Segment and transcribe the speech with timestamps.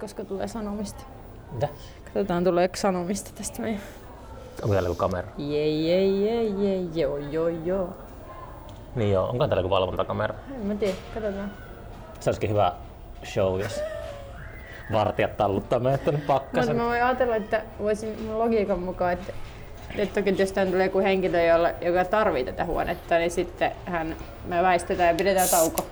[0.00, 1.04] koska tulee sanomista.
[1.52, 1.68] Mitä?
[2.04, 3.80] Katsotaan tuleeko sanomista tästä meidän.
[4.62, 5.28] Onko täällä joku kamera?
[5.38, 7.88] Jei, jei, jei, jei, joo, joo, joo.
[8.94, 10.34] Niin joo, onko täällä joku valvontakamera?
[10.54, 11.52] En mä tiedä, katsotaan.
[12.20, 12.72] Se olisikin hyvä
[13.24, 13.80] show, jos
[14.92, 16.76] vartijat talluttaa meidät tänne Mutta pakkasen.
[16.76, 19.32] mä voin ajatella, että voisin mun logiikan mukaan, että,
[19.96, 24.16] että toki jos tänne tulee joku henkilö, jolla, joka tarvii tätä huonetta, niin sitten hän,
[24.46, 25.86] me väistetään ja pidetään tauko.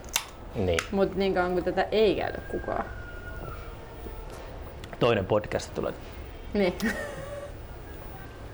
[0.55, 0.79] Niin.
[0.91, 2.85] Mutta niin kauan kuin tätä ei käytä kukaan.
[5.01, 5.93] Toinen podcast tulee.
[6.55, 6.73] Niin,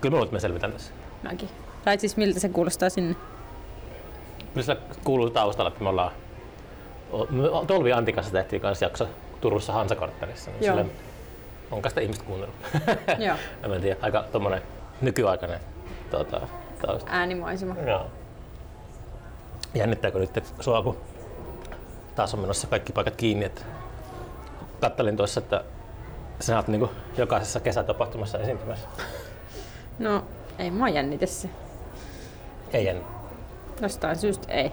[0.01, 0.93] Kyllä mä luulen, että me selvitään tässä.
[1.23, 1.49] mäkin.
[1.85, 3.15] Tai siis miltä se kuulostaa sinne?
[4.53, 6.11] Kyllä kuuluu taustalla, että me ollaan...
[7.67, 9.07] Tolvi Antikassa tehtiin kanssa jakso
[9.41, 10.51] Turussa Hansakorttelissa.
[10.51, 10.75] Niin Joo.
[10.75, 10.91] sille
[11.71, 12.55] onko sitä ihmiset kuunnellut?
[13.27, 13.35] Joo.
[13.75, 14.61] en tiedä, aika tommonen
[15.01, 15.59] nykyaikainen
[16.11, 16.41] tota,
[16.85, 17.11] tausta.
[17.11, 17.75] Äänimaisema.
[17.87, 18.05] Joo.
[19.73, 20.97] Jännittääkö nyt sua, kun
[22.15, 23.61] taas on menossa kaikki paikat kiinni, että
[24.81, 25.63] kattelin tuossa, että
[26.39, 28.87] sä oot niinku jokaisessa kesätapahtumassa esiintymässä.
[29.99, 30.23] No,
[30.59, 31.49] ei mua jännitä se.
[32.73, 33.03] Ei jänni.
[33.81, 34.71] Jostain syystä ei.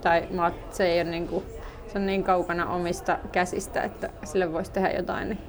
[0.00, 1.44] Tai mä, oot- se ei ole niinku,
[1.92, 5.28] se on niin kaukana omista käsistä, että sille voisi tehdä jotain.
[5.28, 5.40] Niin.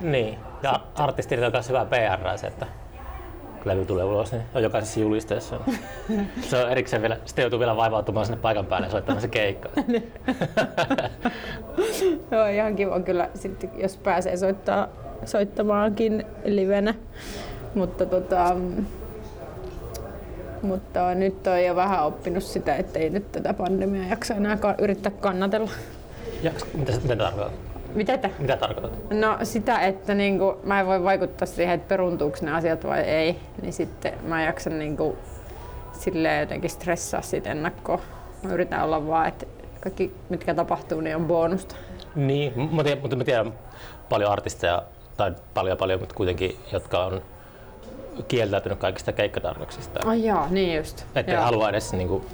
[0.00, 0.38] Niin.
[0.62, 2.66] Ja artistille on myös hyvää PR se, että
[3.66, 5.60] levy tulee ulos, niin on jokaisessa julisteessa.
[6.48, 9.68] se on erikseen vielä, sitten joutuu vielä vaivautumaan sinne paikan päälle ja soittamaan se keikka.
[12.32, 14.88] Joo, ihan kiva kyllä, sitten, jos pääsee soittaa,
[15.24, 16.94] soittamaankin livenä.
[17.74, 18.56] Mutta, tota,
[20.62, 24.74] mutta nyt on jo vähän oppinut sitä, että ei nyt tätä pandemiaa jaksa enää ka-
[24.78, 25.70] yrittää kannatella.
[26.42, 27.65] Ja, mitä, mitä tarkoitat?
[27.96, 28.30] Mitä tä?
[28.38, 29.10] Mitä tarkoitat?
[29.10, 33.36] No sitä, että niinku, mä en voi vaikuttaa siihen, että peruntuuko ne asiat vai ei,
[33.62, 35.16] niin sitten mä jaksan niinku,
[35.92, 38.00] silleen jotenkin stressaa siitä ennakkoon.
[38.42, 39.46] Mä yritän olla vaan, että
[39.80, 41.74] kaikki mitkä tapahtuu, niin on bonusta.
[42.14, 43.52] Niin, m- mä tiedän, mutta mä tiedän
[44.08, 44.82] paljon artisteja,
[45.16, 47.22] tai paljon paljon, mutta kuitenkin, jotka on
[48.28, 50.00] kieltäytynyt kaikista keikkatarjouksista.
[50.08, 51.04] Ai jaa, niin just.
[51.14, 51.42] Että Joo.
[51.42, 52.24] halua edes niin kuin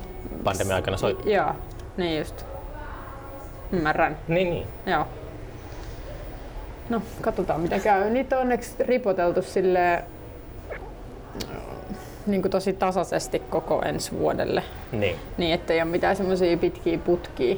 [0.44, 1.33] pandemian aikana soittaa.
[1.33, 1.50] Joo,
[1.97, 2.47] niin just.
[3.73, 4.19] Ymmärrän.
[4.29, 4.67] Niin, niin.
[4.87, 5.06] Joo.
[6.88, 8.10] No, katsotaan mitä käy.
[8.10, 10.04] Niitä on onneksi ripoteltu sille
[12.26, 14.62] niin kuin tosi tasaisesti koko ensi vuodelle.
[14.93, 15.16] niin.
[15.38, 17.56] Niin, ettei ole mitään semmoisia pitkiä putkia.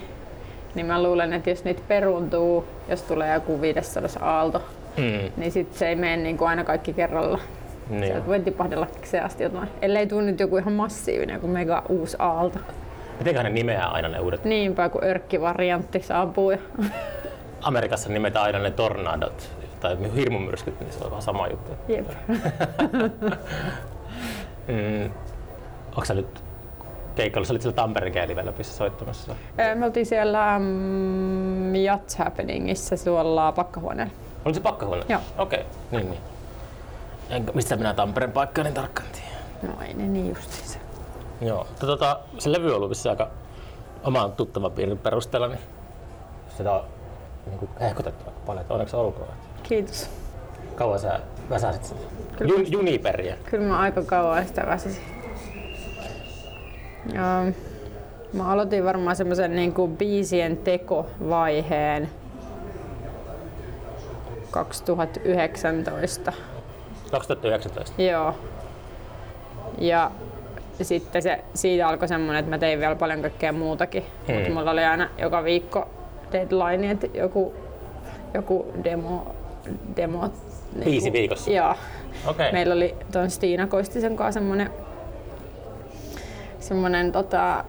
[0.74, 4.62] Niin mä luulen, että jos niitä peruuntuu, jos tulee joku 500 aalto,
[4.96, 7.38] Mm, niin sit se ei mene niin kuin aina kaikki kerralla.
[7.90, 8.04] niin.
[8.04, 8.86] Sieltä voi tipahdella
[9.24, 9.68] asti jotain.
[9.82, 12.58] Ellei tule nyt joku ihan massiivinen, joku mega uusi aalto.
[13.18, 14.44] Mitenköhän ne nimeää aina ne uudet?
[14.44, 16.50] Niinpä, kun örkkivariantti saapuu.
[16.50, 16.58] Ja...
[17.64, 21.72] Amerikassa nimetään aina ne tornadot tai hirmumyrskyt, niin se on vähän sama juttu.
[21.88, 22.06] Jep.
[24.68, 25.10] Mm.
[25.88, 26.42] Onko sä nyt
[27.14, 27.46] keikalla?
[27.46, 29.34] Sä olit siellä Tampereen Keelivelöpissä soittamassa.
[29.60, 34.12] Ö, Me oltiin siellä mm, Yachts Happeningissa tuolla pakkahuoneella.
[34.44, 35.04] Oli se pakkahuone?
[35.08, 35.20] Joo.
[35.38, 35.72] Okei, okay.
[35.90, 36.20] niin niin.
[37.30, 39.28] Enkä, mistä minä Tampereen paikkaa niin tarkkaan tiedä.
[39.62, 40.78] No ei ne niin justiinsa.
[41.40, 41.66] Joo.
[41.80, 43.30] Tota, se levy on ollut aika
[44.04, 45.60] oman tuttavan piirin perusteella, niin
[46.56, 46.84] sitä on
[47.46, 49.28] niin kuin hehkutettu aika paljon, että onneksi olkoon.
[49.62, 50.10] Kiitos.
[50.74, 52.00] Kauan sä väsäsit sitä?
[52.36, 52.52] Kyllä.
[52.54, 53.36] Jun, juniperiä.
[53.50, 55.04] Kyllä mä aika kauan sitä väsisin.
[57.12, 57.44] Ja
[58.32, 62.08] mä aloitin varmaan semmoisen niin kuin biisien tekovaiheen
[64.50, 66.32] 2019.
[67.10, 68.02] 2019.
[68.02, 68.34] Joo.
[69.78, 70.10] Ja
[70.82, 74.04] sitten se, siitä alkoi semmoinen, että mä tein vielä paljon kaikkea muutakin.
[74.26, 74.34] Hmm.
[74.34, 75.88] Mutta mulla oli aina joka viikko
[76.34, 77.54] deadline, että joku,
[78.34, 79.34] joku demo,
[79.96, 80.30] demo
[80.84, 81.50] Biisi viikossa?
[81.50, 81.74] Joo.
[82.26, 82.52] Okei.
[82.52, 84.70] Meillä oli tuon Stiina Koistisen kanssa semmoinen,
[86.60, 87.64] semmoinen tota,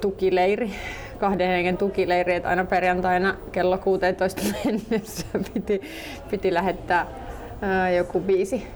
[0.00, 0.70] tukileiri,
[1.18, 5.80] kahden hengen tukileiri, että aina perjantaina kello 16 mennessä piti,
[6.30, 7.06] piti lähettää
[7.62, 8.66] ää, joku biisi.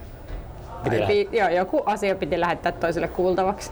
[0.84, 3.70] Piti bi- joo, joku asia piti lähettää toiselle kuultavaksi.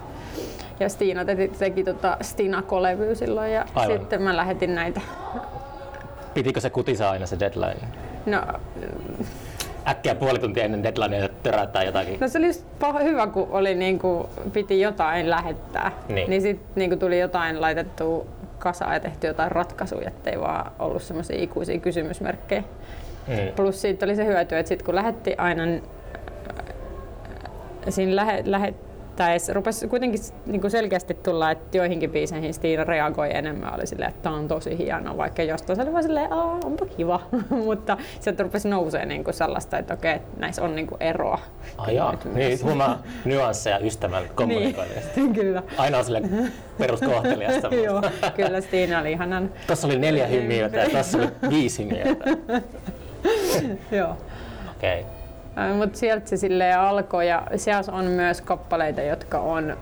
[0.80, 3.98] Ja Stiina teki, teki tota Stinako-levyä silloin ja Aivan.
[3.98, 5.00] sitten mä lähetin näitä.
[6.34, 7.88] Pitikö se kutisa aina se deadline?
[8.26, 8.42] No,
[9.88, 12.20] Äkkiä puoli tuntia ennen deadlinea töräyttää jotakin.
[12.20, 15.92] No se oli just paha, hyvä, kun oli niinku, piti jotain lähettää.
[16.08, 16.30] Niin.
[16.30, 18.26] Niin sitten niinku tuli jotain laitettua
[18.58, 22.64] kasaan ja tehty jotain ratkaisuja, ettei vaan ollut semmoisia ikuisia kysymysmerkkejä.
[23.28, 23.34] Mm.
[23.56, 26.64] Plus siitä oli se hyöty, että sit kun lähetti aina äh,
[27.88, 28.42] siinä lähe,
[29.20, 33.74] lähettäessä rupesi kuitenkin niin selkeästi tulla, että joihinkin biiseihin Stiina reagoi enemmän.
[33.74, 36.86] Oli silleen, että tämä on tosi hieno, vaikka jostain se oli vaan silleen, Aa, onpa
[36.86, 37.20] kiva.
[37.64, 41.38] Mutta sieltä rupesi nousee niin kuin sellaista, että okei, näissä on niin kuin eroa.
[41.92, 45.10] Jaa, Nyt niin huomaa nyansseja ystävän kommunikoinnista.
[45.16, 45.62] Niin, kyllä.
[45.76, 46.22] Aina on sille
[46.78, 47.68] peruskohtelijasta.
[47.86, 48.02] Joo,
[48.36, 49.50] kyllä Stiina oli ihanan.
[49.66, 52.24] Tuossa oli neljä hymiötä ja tuossa oli viisi hymiötä.
[53.90, 54.16] Joo.
[54.76, 55.00] Okei.
[55.00, 55.19] Okay.
[55.76, 59.76] Mutta sieltä se silleen alkoi ja siellä on myös kappaleita, jotka on,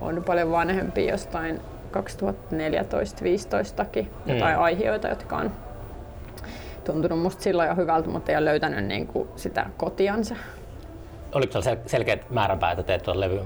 [0.00, 1.60] on paljon vanhempia jostain
[1.92, 4.06] 2014-2015kin.
[4.26, 4.62] Jotain mm.
[4.62, 5.52] aiheita, jotka on
[6.84, 10.36] tuntunut musta silloin jo hyvältä, mutta ei ole löytänyt niin kuin sitä kotiansa.
[11.34, 13.40] Oliko se selkeät määränpäät, että teet tuon levy?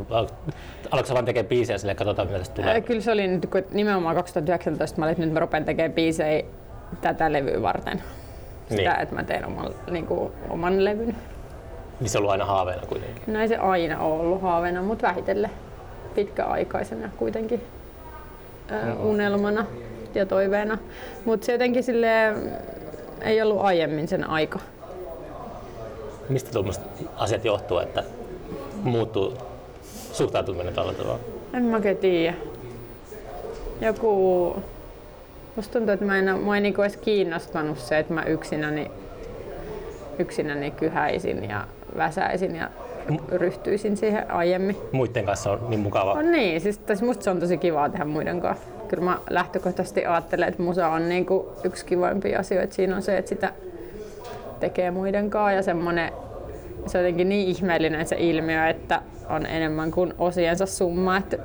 [0.90, 2.80] Aloitko sä vaan tekemään biisejä sille, katsotaan mitä tästä tulee?
[2.80, 6.42] Kyllä se oli nyt, kun nimenomaan 2019 mä olin, että nyt mä rupean tekemään biisejä
[7.00, 8.02] tätä levyä varten.
[8.68, 9.00] Sitä, niin.
[9.00, 11.16] että mä teen oman, niin kuin, oman levyn.
[12.00, 13.22] Niin se on ollut aina haaveena kuitenkin?
[13.26, 15.50] Näin se aina on ollut haaveena, mutta vähitellen
[16.14, 17.62] pitkäaikaisena kuitenkin
[18.70, 19.04] mm.
[19.06, 19.66] unelmana
[20.14, 20.78] ja toiveena.
[21.24, 22.08] Mutta se jotenkin sille
[23.20, 24.58] ei ollut aiemmin sen aika.
[26.28, 26.84] Mistä tuommoiset
[27.16, 28.04] asiat johtuu, että
[28.82, 29.38] muuttuu
[30.12, 31.18] suhtautuminen tällä tavalla?
[31.54, 32.34] En mä tiedä.
[33.80, 34.62] Joku...
[35.56, 38.90] Musta tuntuu, että mä en, mä en niinku edes kiinnostanut se, että mä yksinäni,
[40.18, 41.64] yksinäni kyhäisin ja
[41.96, 42.70] väsäisin ja
[43.32, 44.76] ryhtyisin siihen aiemmin.
[44.92, 46.12] Muiden kanssa on niin mukava.
[46.12, 48.64] On niin, siis musta se on tosi kivaa tehdä muiden kanssa.
[48.88, 52.74] Kyllä mä lähtökohtaisesti ajattelen, että musa on niinku yksi kivoimpia asioita.
[52.74, 53.52] Siinä on se, että sitä
[54.60, 56.12] tekee muiden kanssa ja semmonen,
[56.86, 61.38] se on jotenkin niin ihmeellinen se ilmiö, että on enemmän kuin osiensa summa, että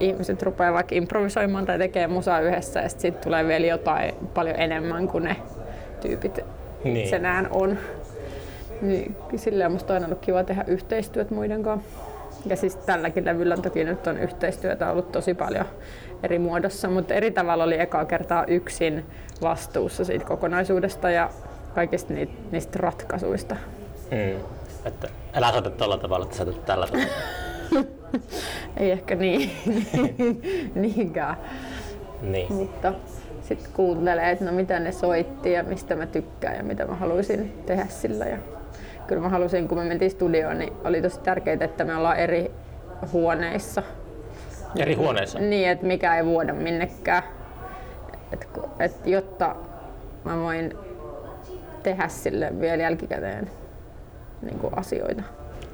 [0.00, 5.08] ihmiset rupeaa vaikka improvisoimaan tai tekee musaa yhdessä ja sitten tulee vielä jotain paljon enemmän
[5.08, 5.36] kuin ne
[6.00, 6.40] tyypit
[6.84, 6.96] niin.
[6.96, 7.78] itsenään on.
[8.82, 11.88] Niin, silleen musta on ollut kiva tehdä yhteistyötä muiden kanssa.
[12.46, 15.64] Ja siis tälläkin levyllä toki nyt on yhteistyötä ollut tosi paljon
[16.22, 19.06] eri muodossa, mutta eri tavalla oli ekaa kertaa yksin
[19.42, 21.30] vastuussa siitä kokonaisuudesta ja
[21.74, 23.56] kaikista niitä, niistä ratkaisuista.
[24.10, 24.40] Mm.
[24.84, 27.08] Että älä soita tällä tavalla, että sä tällä tavalla.
[28.76, 29.50] Ei ehkä niin,
[30.74, 31.36] niinkään.
[32.22, 32.52] Niin.
[32.52, 32.92] Mutta
[33.42, 37.62] sitten kuuntelee, että no mitä ne soitti ja mistä mä tykkään ja mitä mä haluaisin
[37.66, 38.24] tehdä sillä.
[38.24, 38.38] Ja
[39.08, 42.50] kyllä mä halusin, kun me mentiin studioon, niin oli tosi tärkeää, että me ollaan eri
[43.12, 43.82] huoneissa.
[44.76, 45.38] Eri huoneissa?
[45.38, 47.22] Niin, että mikä ei vuoda minnekään.
[48.32, 49.56] Et, et, jotta
[50.24, 50.72] mä voin
[51.82, 53.50] tehdä sille vielä jälkikäteen
[54.42, 55.22] niin kuin asioita.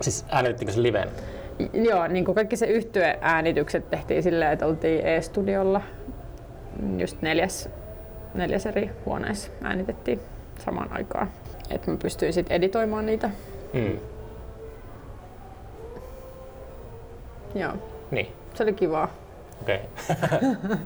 [0.01, 1.09] Siis äänitettiinkö se liveen?
[1.73, 5.83] Joo, niin kuin kaikki se yhtyeäänitykset tehtiin silleen, että oltiin E-studiolla
[6.97, 7.69] just neljäs,
[8.35, 10.21] neljäs eri huoneessa äänitettiin
[10.59, 11.31] samaan aikaan.
[11.75, 13.31] Että mä pystyin sitten editoimaan niitä.
[13.73, 13.99] Mm.
[17.55, 17.73] Joo.
[18.11, 18.33] Niin.
[18.55, 19.09] Se oli kivaa.
[19.63, 19.81] Okei.
[20.65, 20.77] Okay.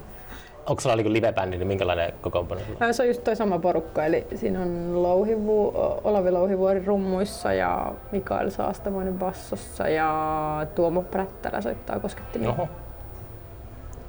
[0.69, 2.93] Onko sulla niinku live-bändi, niin minkälainen kokoonpano sulla?
[2.93, 5.73] Se on just toi sama porukka, eli siinä on Louhivu,
[6.05, 12.49] Olavi Louhivuori rummuissa ja Mikael Saastamoinen bassossa ja Tuomo Prättälä soittaa koskettimia.
[12.51, 12.69] Oho.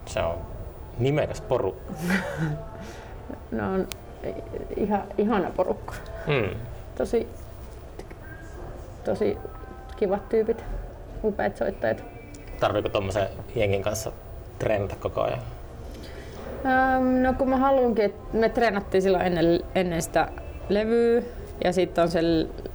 [0.05, 0.37] Se on
[0.97, 1.93] nimekäs porukka.
[3.51, 3.87] no on
[4.77, 5.93] ihan, ihana porukka.
[6.27, 6.59] Mm.
[7.00, 7.28] Tosi,
[9.04, 9.38] tosi
[9.98, 10.63] kivat tyypit,
[11.24, 12.04] upeat soittajat.
[12.60, 14.12] Tarviiko tuommoisen jengin kanssa
[14.60, 15.40] treenata koko ajan?
[16.66, 20.28] Ähm, no kun mä haluankin, että me treenattiin silloin ennen, ennen sitä
[20.69, 21.22] levyä
[21.63, 22.19] ja sitten on se,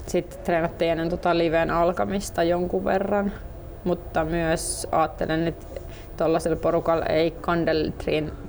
[0.07, 3.33] sit treenattiin ennen tota liveen alkamista jonkun verran.
[3.85, 5.81] Mutta myös ajattelen, että
[6.17, 7.91] tuollaisella porukalla ei kandel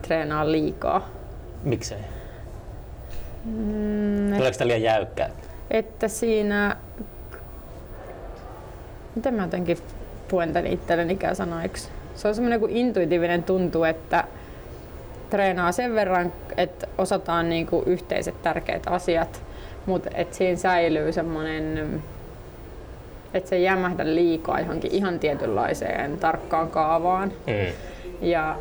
[0.01, 1.09] treenaa liikaa.
[1.63, 1.99] Miksei?
[3.45, 5.29] Mm, Tuleeko sitä liian jäykkää?
[5.71, 6.77] Että siinä...
[9.15, 9.77] Miten mä jotenkin
[10.27, 11.89] puen tän itselleni sanoiksi?
[12.15, 14.23] Se on semmoinen kuin intuitiivinen tuntuu, että
[15.29, 19.41] treenaa sen verran, että osataan niinku yhteiset tärkeät asiat,
[19.85, 22.03] mutta että siinä säilyy semmoinen,
[23.33, 27.31] että se ei jämähdä liikaa johonkin ihan tietynlaiseen tarkkaan kaavaan.
[27.47, 27.73] Mm.
[28.21, 28.55] Ja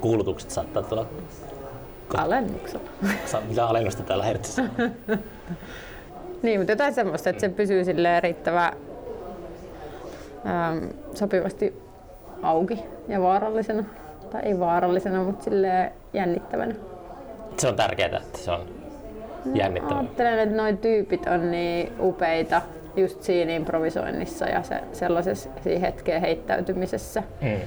[0.00, 1.06] kuulutukset saattaa tulla
[2.16, 2.88] alennuksella.
[3.48, 4.62] Mitä alennusta täällä hertsissä
[6.42, 8.72] Niin, mutta jotain semmoista, että se pysyy sille riittävän
[10.46, 10.84] ähm,
[11.14, 11.82] sopivasti
[12.42, 13.84] auki ja vaarallisena
[14.30, 16.74] tai ei vaarallisena, mutta sille jännittävänä.
[17.56, 18.66] Se on tärkeää, että se on
[19.54, 19.98] jännittävää.
[19.98, 22.62] Ajattelen, että nuo tyypit on niin upeita
[22.96, 27.22] just siinä improvisoinnissa ja se, sellaisessa hetkeen heittäytymisessä.
[27.40, 27.60] Mm.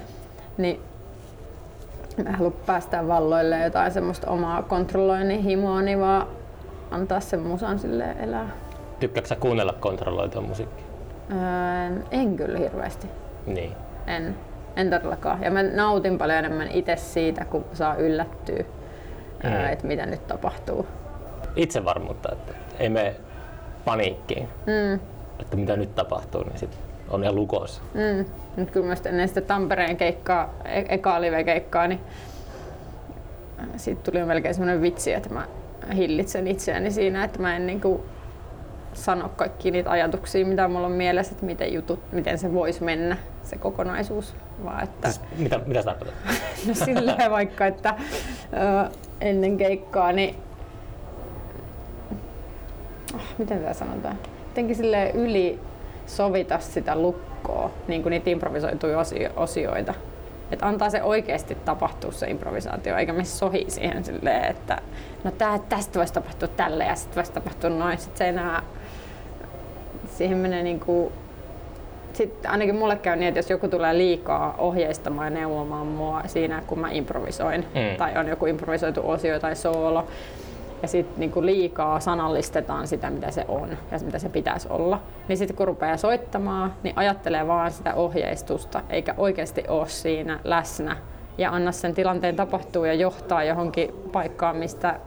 [0.57, 0.79] Niin
[2.23, 6.27] mä haluan päästä valloille jotain semmoista omaa kontrolloinnin himoa, niin vaan
[6.91, 8.49] antaa sen musan sille elää.
[8.99, 10.85] Tykkääksä kuunnella kontrolloitua musiikkia?
[11.31, 13.07] Öö, en kyllä hirveästi.
[13.45, 13.71] Niin.
[14.07, 14.35] En.
[14.75, 15.43] En todellakaan.
[15.43, 18.63] Ja mä nautin paljon enemmän itse siitä, kun saa yllättyä,
[19.43, 19.65] mm.
[19.71, 20.87] että mitä nyt tapahtuu.
[21.55, 23.15] Itsevarmuutta, että ei me
[23.85, 24.99] paniikkiin, mm.
[25.39, 27.81] että mitä nyt tapahtuu, niin sit on ihan lukossa.
[27.93, 28.25] Mm.
[28.57, 31.99] Nyt kyllä myös ennen sitä Tampereen keikkaa, e- ekaa live-keikkaa, niin
[33.77, 35.47] siitä tuli melkein semmoinen vitsi, että mä
[35.95, 38.01] hillitsen itseäni siinä, että mä en niin kuin
[38.93, 43.17] sano kaikki niitä ajatuksia, mitä mulla on mielessä, että miten, jutut, miten se voisi mennä,
[43.43, 44.35] se kokonaisuus.
[44.63, 46.23] Vaan että, Siis, mitä, mitä sä tarkoitat?
[46.67, 47.95] no silleen vaikka, että
[48.53, 48.89] ö,
[49.21, 50.35] ennen keikkaa, niin
[53.15, 54.19] oh, miten tämä sanotaan?
[54.47, 55.59] Jotenkin sille yli
[56.07, 59.93] sovita sitä lukkoa, niin kuin niitä improvisoituja osio- osioita.
[60.51, 64.81] Että antaa se oikeasti tapahtua se improvisaatio, eikä me sohi siihen silleen, että
[65.23, 67.97] no tää, tästä voisi tapahtua tälle ja sitten voisi tapahtua noin.
[67.97, 68.63] Sitten se enää,
[70.07, 71.11] siihen menee niinku,
[72.13, 76.63] sitten ainakin mulle käy niin, että jos joku tulee liikaa ohjeistamaan ja neuvomaan mua siinä,
[76.67, 77.97] kun mä improvisoin, Mm.
[77.97, 80.07] tai on joku improvisoitu osio tai soolo,
[80.81, 85.01] ja sitten niinku liikaa sanallistetaan sitä, mitä se on ja mitä se pitäisi olla.
[85.27, 90.97] Niin sitten kun rupeaa soittamaan, niin ajattelee vaan sitä ohjeistusta, eikä oikeasti ole siinä läsnä
[91.37, 94.99] ja anna sen tilanteen tapahtua ja johtaa johonkin paikkaan, mistä,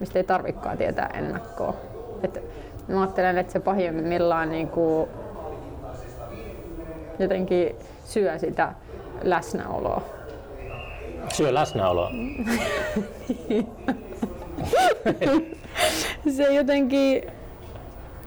[0.00, 1.74] mistä ei tarvikaan tietää ennakkoa.
[2.22, 2.42] Et
[2.88, 5.08] mä ajattelen, että se pahimmillaan niinku
[7.18, 8.74] jotenkin syö sitä
[9.22, 10.02] läsnäoloa.
[11.32, 12.10] Syö läsnäoloa.
[16.36, 17.22] se jotenkin...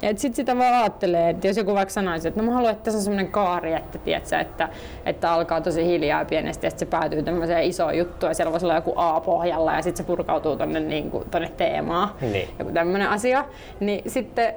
[0.02, 2.84] Et sit sitä vaan ajattelee, että jos joku vaikka sanoisi, että no mä haluan, että
[2.84, 4.70] tässä on semmoinen kaari, että, tiedätkö, että,
[5.06, 8.52] että alkaa tosi hiljaa ja pienesti ja sitten se päätyy tämmöiseen isoon juttuun ja siellä
[8.52, 12.10] voisi olla joku A pohjalla ja sitten se purkautuu tonne, niin kuin, tonne teemaan.
[12.22, 12.50] Niin.
[12.60, 13.46] Joku tämmöinen asia.
[13.80, 14.54] Niin sitten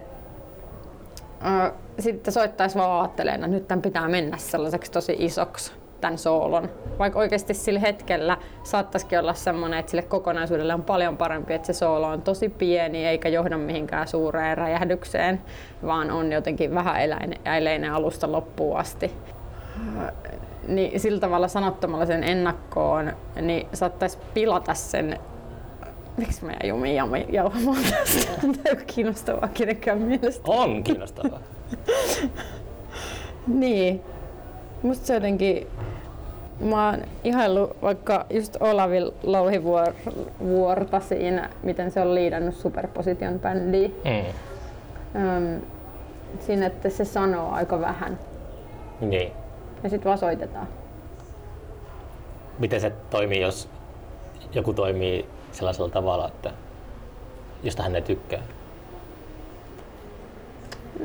[1.47, 6.71] äh, sitten soittaisi vaan ajattelemaan, että nyt tämän pitää mennä sellaiseksi tosi isoksi tämän soolon.
[6.99, 11.73] Vaikka oikeasti sillä hetkellä saattaisikin olla semmoinen, että sille kokonaisuudelle on paljon parempi, että se
[11.73, 15.41] soolo on tosi pieni eikä johda mihinkään suureen räjähdykseen,
[15.87, 16.97] vaan on jotenkin vähän
[17.45, 19.13] eläinen alusta loppuun asti.
[20.69, 25.19] Niin sillä tavalla sanottomalla sen ennakkoon, niin saattaisi pilata sen
[26.17, 28.33] Miksi mä jäin jumiin jauhamaan tästä?
[28.41, 30.43] Tämä ei ole kiinnostavaa kenenkään mielestä.
[30.45, 31.41] On kiinnostavaa.
[33.47, 34.03] Niin.
[34.83, 35.67] Musta se jotenkin...
[36.61, 43.89] Mä oon ihaillut vaikka just Olavi Louhivuorta siinä, miten se on liidannut Superposition bändiä.
[43.89, 44.25] Mm.
[45.23, 45.61] Öm,
[46.41, 48.19] siinä, että se sanoo aika vähän
[49.01, 49.33] Niin.
[49.83, 50.69] ja sitten vaan soitetaan.
[52.59, 53.69] Miten se toimii, jos
[54.53, 56.51] joku toimii sellaisella tavalla, että
[57.63, 58.43] josta hän ei tykkää?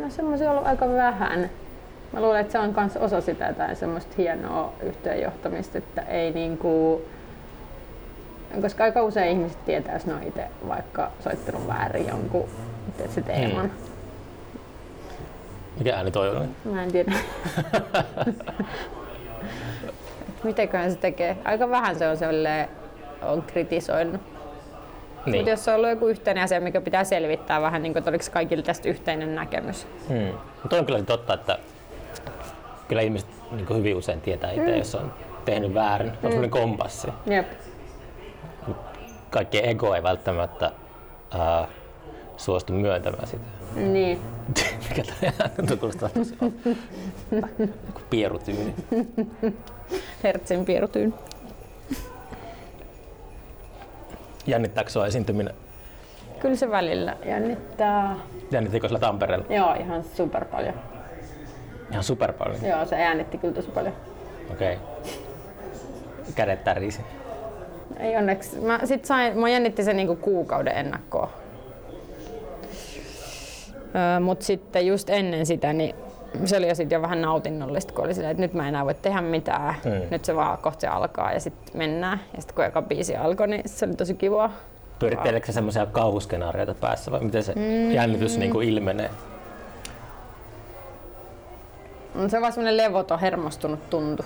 [0.02, 1.50] No semmoisia on ollut aika vähän.
[2.14, 7.02] Mä luulen, että se on myös osa sitä jotain semmoista hienoa yhteenjohtamista, että ei niinku...
[8.62, 12.50] Koska aika usein ihmiset tietää, jos ne on itse vaikka soittanut väärin jonkun
[13.10, 13.66] se teeman.
[13.66, 13.72] Mm.
[15.78, 16.46] Mikä ääni toi oli?
[16.66, 17.12] Mä en tiedä.
[20.44, 21.38] Mitenköhän se tekee?
[21.46, 22.70] Aika vähän se on silleen,
[23.22, 24.22] on kritisoinut.
[25.26, 25.36] Niin.
[25.36, 28.10] Mutta jos se on ollut joku yhteinen asia, mikä pitää selvittää vähän, niin kuin, että
[28.10, 29.88] oliko kaikille tästä yhteinen näkemys.
[30.08, 30.38] Hmm.
[30.62, 31.60] Mutta on kyllä totta, että
[32.92, 34.78] kyllä ihmiset niin hyvin usein tietää itse, mm.
[34.78, 35.14] jos on
[35.46, 36.12] tehnyt väärin.
[36.12, 37.08] On semmoinen kompassi.
[37.26, 37.52] Jep.
[39.30, 40.72] Kaikkien ego ei välttämättä
[41.36, 41.68] äh,
[42.38, 43.44] suostu myöntämään sitä.
[43.76, 44.20] Niin.
[44.90, 45.04] Mikä
[45.68, 46.38] toi kuulostaa tosi
[48.10, 48.76] pierutyyni.
[50.24, 51.14] Hertzin pierutyyn.
[54.48, 55.54] Jännittääkö sua esiintyminen?
[56.40, 58.16] Kyllä se välillä jännittää.
[58.52, 59.46] Jännittikö sillä Tampereella?
[59.50, 60.91] Joo, ihan super paljon.
[61.92, 62.66] Ihan super paljon.
[62.66, 63.94] Joo, se jännitti kyllä tosi paljon.
[64.52, 64.78] Okei.
[66.36, 67.02] Kädet tärisi.
[68.00, 68.60] Ei onneksi.
[68.60, 71.32] Mä sit sain, mä jännitti se niinku kuukauden ennakkoa.
[73.96, 75.96] Öö, mut sitten just ennen sitä, niin
[76.46, 78.86] se oli jo, sit jo vähän nautinnollista, kun oli silleen, että nyt mä en enää
[78.86, 79.76] voi tehdä mitään.
[79.86, 79.92] Mm.
[80.12, 82.20] Nyt se vaan kohta se alkaa ja sitten mennään.
[82.36, 84.54] Ja sitten kun eka biisi alkoi, niin se oli tosi kivaa.
[85.00, 87.92] Pyöritteleekö se semmoisia kauhuskenaarioita päässä vai miten se mm.
[87.92, 89.10] jännitys niin kuin ilmenee?
[92.16, 94.26] On se vaan semmonen levoton, hermostunut tuntu.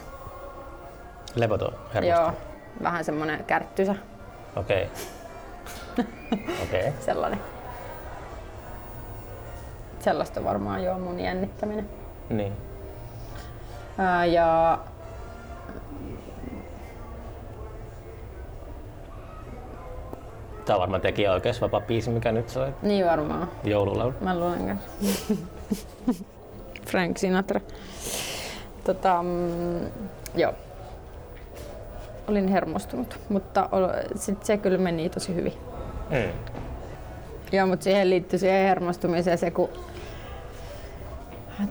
[1.36, 2.22] Levoton hermosto?
[2.22, 2.32] Joo,
[2.84, 3.96] vähän semmonen kärttysä,
[4.56, 4.90] Okei.
[6.64, 6.94] Okei.
[7.00, 7.40] sellainen.
[10.00, 11.90] Sellaista varmaan joo mun jännittäminen.
[12.30, 12.54] Niin.
[13.98, 14.80] Ää, ja
[20.66, 23.48] Tämä on varmaan tekijäoikeusvapaa biisi, mikä nyt soi niin varmaan.
[23.64, 24.14] joululaulu.
[24.22, 25.34] Mä luulen kanssa.
[26.86, 27.62] Frank Sinatra.
[28.84, 29.88] Tota, mm,
[30.36, 30.54] joo.
[32.28, 33.70] Olin hermostunut, mutta
[34.16, 35.54] sit se kyllä meni tosi hyvin.
[36.10, 36.56] Mm.
[37.52, 39.70] Joo, mutta siihen liittyy siihen hermostumiseen se, kun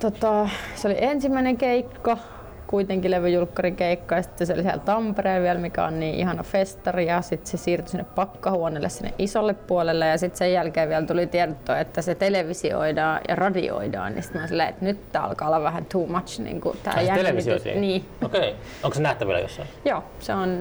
[0.00, 2.18] tota, se oli ensimmäinen keikka,
[2.66, 7.06] kuitenkin levyjulkkarin keikka ja sitten se oli siellä Tampereen vielä, mikä on niin ihana festari
[7.06, 11.26] ja sitten se siirtyi sinne pakkahuoneelle sinne isolle puolelle ja sitten sen jälkeen vielä tuli
[11.26, 15.62] tiedotto, että se televisioidaan ja radioidaan, niin sitten mä silleen, että nyt tää alkaa olla
[15.62, 17.80] vähän too much niin kuin tää Ai, jännitys- televisioitiin?
[17.80, 18.40] Niin, Okei.
[18.40, 18.52] Okay.
[18.82, 19.68] Onko se nähtävillä jossain?
[19.84, 20.58] joo, se on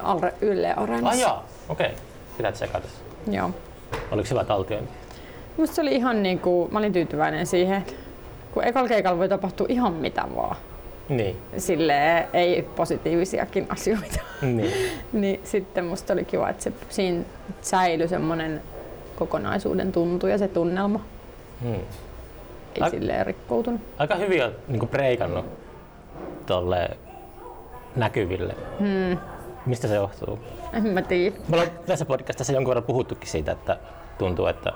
[0.00, 1.22] Alre Yle Areenassa.
[1.22, 1.86] jaa, okei.
[1.86, 1.98] Okay.
[2.36, 2.88] Pitää tsekata.
[3.30, 3.50] Joo.
[4.10, 4.92] Oliko hyvä taltiointi?
[5.56, 7.84] Musta se oli ihan niinku, mä olin tyytyväinen siihen,
[8.54, 10.56] kun ekalla keikalla voi tapahtua ihan mitä vaan.
[11.08, 11.36] Niin.
[11.58, 14.20] Sille ei positiivisiakin asioita.
[14.42, 14.72] niin.
[15.12, 17.24] niin sitten musta oli kiva, että se, siinä
[17.60, 18.62] säilyi semmonen
[19.16, 21.04] kokonaisuuden tuntu ja se tunnelma.
[21.62, 21.74] Hmm.
[21.74, 23.80] Ei Ai- silleen rikkoutunut.
[23.98, 25.44] Aika hyvin on niin breikannut
[26.46, 26.90] tolle
[27.96, 28.54] näkyville.
[28.78, 29.18] Hmm.
[29.66, 30.38] Mistä se johtuu?
[30.72, 31.36] En mä tiedä.
[31.48, 33.78] Me ollaan tässä podcastissa jonkun verran puhuttukin siitä, että
[34.18, 34.72] tuntuu, että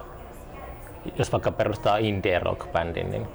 [1.19, 3.27] jos vaikka perustaa indie rock bändin, niin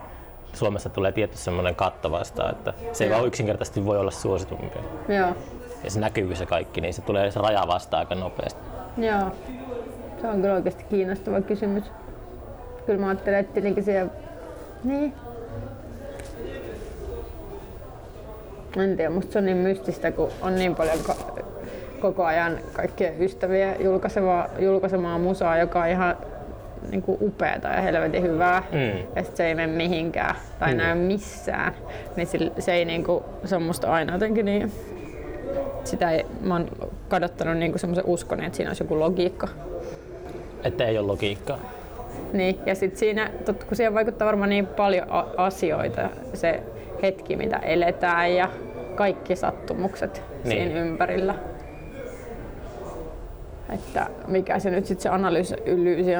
[0.57, 3.17] Suomessa tulee tietty semmoinen katto vastaan, että se ei Joo.
[3.17, 4.81] vaan yksinkertaisesti voi olla suositumpia.
[5.07, 5.29] Joo.
[5.83, 8.59] Ja se näkyvyys ja kaikki, niin se tulee se raja vastaan aika nopeasti.
[8.97, 9.31] Joo.
[10.21, 11.83] Se on kyllä oikeasti kiinnostava kysymys.
[12.85, 14.11] Kyllä mä ajattelen, että tietenkin siellä...
[14.83, 15.13] Niin.
[18.77, 21.41] En tiedä, musta se on niin mystistä, kun on niin paljon ka-
[21.99, 26.17] koko ajan kaikkien ystäviä julkaisemaa, julkaisemaa musaa, joka on ihan
[26.91, 28.63] niin kuin upeata ja helvetin hyvää.
[28.71, 29.07] Mm.
[29.15, 30.77] Ja sit se ei mene mihinkään tai Mm.
[30.77, 31.73] näy missään.
[32.15, 34.71] Niin sille- se, ei niin kuin, se on musta aina jotenkin niin
[35.83, 36.67] sitä ei, mä oon
[37.09, 39.47] kadottanut niinku semmoisen uskon, että siinä olisi joku logiikka.
[40.63, 41.59] Että ei ole logiikkaa.
[42.33, 46.63] Niin, ja sitten siinä, tot, kun siihen vaikuttaa varmaan niin paljon a- asioita, se
[47.01, 48.49] hetki, mitä eletään ja
[48.95, 50.47] kaikki sattumukset Niin.
[50.67, 51.35] siinä ympärillä.
[53.73, 55.55] Että mikä se nyt sitten se analyysi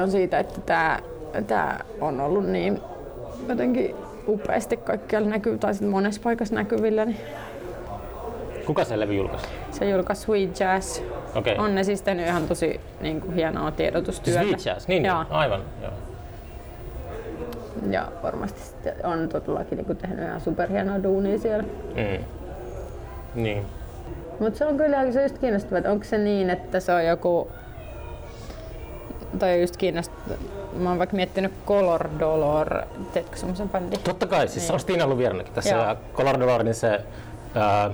[0.02, 0.98] on siitä, että tämä
[1.46, 2.80] tää on ollut niin
[3.48, 3.94] jotenkin
[4.28, 7.20] upeasti kaikkialla näkyy, tai sitten monessa paikassa näkyvillä, niin
[8.66, 9.46] Kuka se levy julkaisi?
[9.70, 11.00] se julkaisi Sweet Jazz.
[11.34, 11.58] Okei.
[11.58, 14.42] On ne siis tehnyt ihan tosi niin kuin, hienoa tiedotustyötä.
[14.42, 15.04] Sweet Jazz, niin.
[15.04, 15.24] Joo.
[15.30, 15.60] aivan.
[15.82, 15.92] Joo.
[17.90, 21.64] Ja varmasti sitten on todellakin niin tehnyt ihan superhienoa duunia siellä.
[21.94, 22.24] Mm.
[23.34, 23.66] Niin.
[24.38, 27.06] Mutta se on kyllä se on just kiinnostavaa, että onko se niin, että se on
[27.06, 27.50] joku...
[29.38, 30.36] Tai just kiinnostavaa.
[30.76, 34.00] Mä oon vaikka miettinyt Color Dolor, teetkö semmoisen bändin?
[34.00, 34.74] Totta kai, siis Niin.
[34.74, 35.74] on Stina ollut vieraanakin tässä.
[35.76, 35.96] Joo.
[36.14, 37.00] Color Dolorin se
[37.54, 37.90] ää,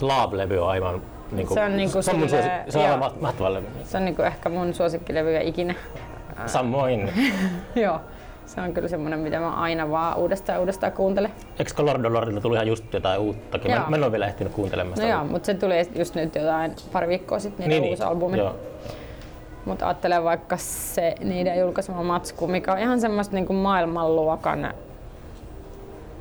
[0.00, 3.12] Love-levy on aivan niinku, Se on niinku se on, mun silleen- suosi, se on aivan
[3.20, 3.66] mahtava levy.
[3.84, 5.74] Se on niinku ehkä mun suosikkilevyjä ikinä.
[6.46, 7.12] Samoin.
[7.74, 8.00] Joo.
[8.58, 11.30] Se on kyllä semmonen, mitä mä aina vaan uudestaan ja uudestaan kuuntelen.
[11.58, 13.70] Eikö Color Dolorilta tuli ihan just jotain uuttakin?
[13.70, 13.84] Mä, Joo.
[13.90, 15.08] mä en ole vielä ehtinyt kuuntelemaan No sitä.
[15.08, 18.08] joo, mutta se tuli just nyt jotain pari viikkoa sitten niiden niin, uusi niin.
[18.10, 18.38] albumi.
[18.38, 18.56] Joo.
[19.64, 24.74] Mutta ajattelen vaikka se niiden julkaisema matsku, mikä on ihan semmoista niinku maailmanluokan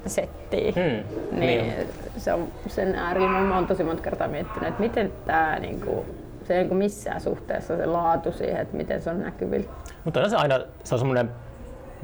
[0.07, 0.71] settiä.
[0.75, 1.39] Hmm.
[1.39, 1.73] Niin, Niin.
[2.17, 3.27] se on sen äärellä.
[3.29, 6.05] Mä oon tosi monta kertaa miettinyt, että miten tämä niinku,
[6.47, 9.69] se ei niinku missään suhteessa se laatu siihen, että miten se on näkyvillä.
[10.03, 11.29] Mutta on se aina, se on semmoinen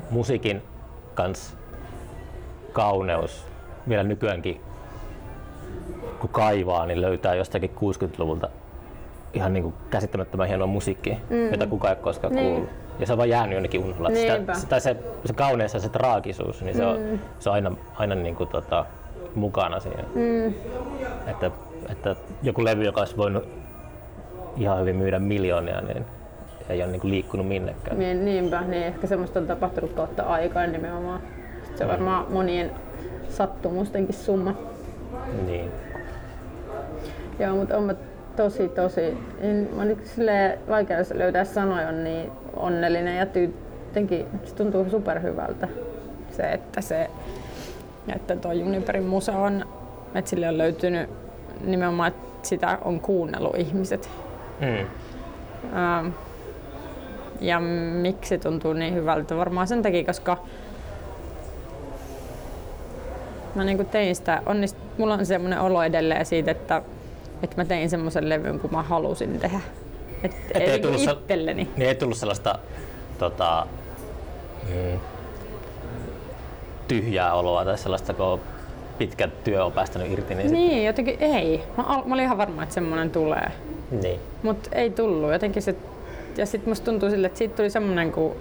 [0.10, 0.62] musiikin
[1.14, 1.58] kans
[2.74, 3.46] kauneus
[3.90, 4.62] vielä nykyäänkin.
[6.20, 8.50] Kun kaivaa, niin löytää jostakin 60-luvulta
[9.34, 11.52] ihan niin kuin käsittämättömän hienoa musiikkia, mm.
[11.52, 12.46] jota kukaan ei koskaan Niin.
[12.52, 12.70] kuullut.
[13.00, 14.14] Ja se on vaan jäänyt jonnekin unholaan.
[14.14, 14.54] Niinpä.
[14.54, 17.00] Sitä, sitä, se, se kauneus ja se traagisuus, niin se on,
[17.40, 18.86] se on aina, aina niin kuin tota,
[19.36, 20.04] mukana siinä.
[20.16, 20.54] Mm.
[21.28, 21.52] Että,
[21.90, 23.44] että joku levy, joka olisi voinut
[24.58, 26.06] ihan hyvin myydä miljoonia, niin
[26.70, 28.00] ei ole niin kuin liikkunut minnekään.
[28.00, 31.22] Niin, niinpä, niin ehkä semmoista on tapahtunut kautta aikaa nimenomaan.
[31.56, 32.72] Sitten se on varmaan monien
[33.30, 34.56] sattumustenkin summa.
[35.46, 35.72] Niin.
[37.40, 37.96] Joo, mutta on mä
[38.36, 43.56] tosi tosi, en, mä olin silleen vaikea löytää sanoja, on niin onnellinen ja tyy,
[43.88, 45.68] jotenkin se tuntuu superhyvältä.
[46.32, 47.10] Se, että se,
[48.16, 49.66] että tuo Juniperin musa on,
[50.16, 51.10] että sille on löytynyt
[51.64, 54.10] nimenomaan, että sitä on kuunnellut ihmiset.
[54.62, 54.88] Mm.
[55.78, 56.08] Ähm,
[57.44, 57.60] ja
[58.02, 59.38] miksi se tuntuu niin hyvältä?
[59.38, 60.38] Varmaan sen takia, koska
[63.56, 66.82] mä niin tein sitä, onnist, mulla on semmoinen olo edelleen siitä, että,
[67.44, 69.60] että mä tein semmoisen levyn, kun mä halusin tehdä.
[70.24, 71.70] Et, Et ei ei tullut se- itselleni.
[71.78, 72.60] Niin ei tullut sellaista
[73.20, 73.68] tota,
[74.70, 75.00] mm,
[76.88, 78.40] tyhjää oloa tai sellaista, kun
[78.98, 80.36] pitkä työ on päästänyt irti.
[80.36, 81.64] Niin, Niin, jotenkin ei.
[81.78, 83.52] Mä, mä olin ihan varma, että semmoinen tulee.
[83.92, 84.20] Sit, niin.
[84.44, 85.32] Mutta ei tullut.
[85.32, 85.76] Jotenkin se,
[86.38, 88.36] ja sitten musta tuntuu sille, että siitä tuli semmoinen, kun,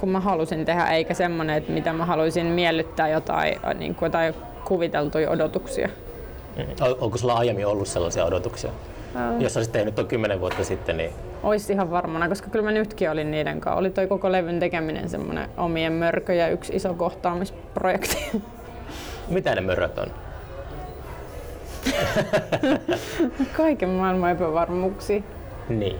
[0.00, 4.34] kun mä halusin tehdä, eikä semmoinen, että mitä mä haluaisin miellyttää jotain, niin kuin jotain
[4.64, 5.88] kuviteltuja odotuksia.
[6.56, 6.64] Mm.
[6.80, 8.70] On- Onko sulla aiemmin ollut sellaisia odotuksia?
[9.14, 9.34] Ää.
[9.38, 11.10] Jos olisit tehnyt tuon kymmenen vuotta sitten, niin
[11.42, 13.78] Ois ihan varmana, koska kyllä mä nytkin olin niiden kanssa.
[13.78, 18.30] Oli toi koko levyn tekeminen semmoinen omien mörköjä yksi iso kohtaamisprojekti.
[19.28, 20.06] Mitä ne möröt on?
[23.56, 25.22] Kaiken maailman epävarmuuksia.
[25.68, 25.96] Niin.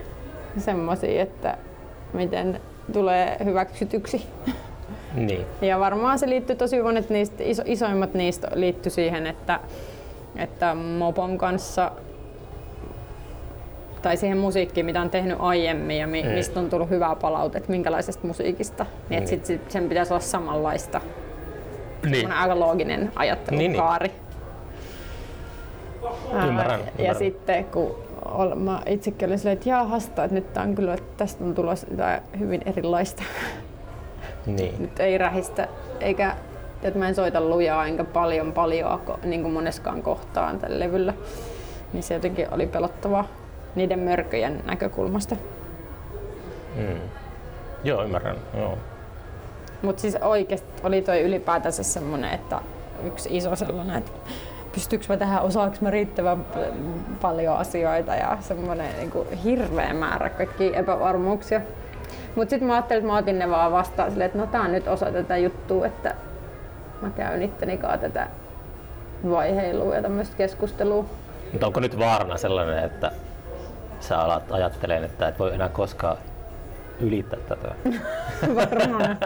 [0.61, 1.57] Semmoisia, että
[2.13, 2.61] miten
[2.93, 4.27] tulee hyväksytyksi.
[5.15, 5.47] Niin.
[5.63, 9.61] Ja varmaan se liittyy tosi monet niistä, iso, isoimmat niistä liittyy siihen, että,
[10.37, 11.91] että Mopon kanssa
[14.03, 16.29] tai siihen musiikkiin, mitä on tehnyt aiemmin ja mi, Mm.
[16.29, 19.45] mistä on tullut hyvää palautetta, minkälaisesta musiikista, niin, Niin.
[19.45, 21.01] sit, sen pitäisi olla samanlaista.
[22.11, 22.33] niin.
[22.33, 24.11] Aika looginen ajattelukaari.
[26.33, 27.17] Ää, Ymmärrän, Ja ymmärrän.
[27.19, 27.95] sitten kun
[28.25, 31.45] ol, mä itsekin olin silleen, että jaa hasta, että nyt tää on kyllä, että tästä
[31.45, 33.23] on tulossa jotain hyvin erilaista.
[34.47, 34.75] Niin.
[34.79, 35.69] Nyt ei rähistä,
[36.01, 36.37] eikä
[36.83, 41.15] että mä en soita lujaa enkä paljon paljon niin kuin moneskaan kohtaan tällä levyllä.
[41.93, 43.29] Niin se jotenkin oli pelottavaa
[43.75, 45.37] niiden mörköjen näkökulmasta.
[46.77, 47.01] Mm.
[47.85, 48.37] Joo, ymmärrän.
[48.57, 48.79] Joo.
[49.83, 52.61] Mutta siis oikeasti oli toi ylipäätänsä semmonen, että
[53.05, 54.11] yksi iso sellainen, että
[54.73, 56.45] pystyykö mä tähän, osaanko mä riittävän
[57.21, 61.61] paljon asioita ja semmoinen niin hirveä määrä kaikkia epävarmuuksia.
[62.35, 64.73] Mutta sitten mä ajattelin, että mä otin ne vaan vastaan silleen, että no tää on
[64.73, 66.15] nyt osa tätä juttua, että
[67.03, 68.29] mä käyn itteni tätä
[69.31, 71.05] vaiheilua ja tämmöistä keskustelua.
[71.53, 73.11] Mutta onko nyt vaarana sellainen, että
[74.01, 76.17] sä alat ajattelemaan, että et voi enää koskaan
[77.01, 77.75] ylittää tätä?
[78.55, 79.19] Varmaan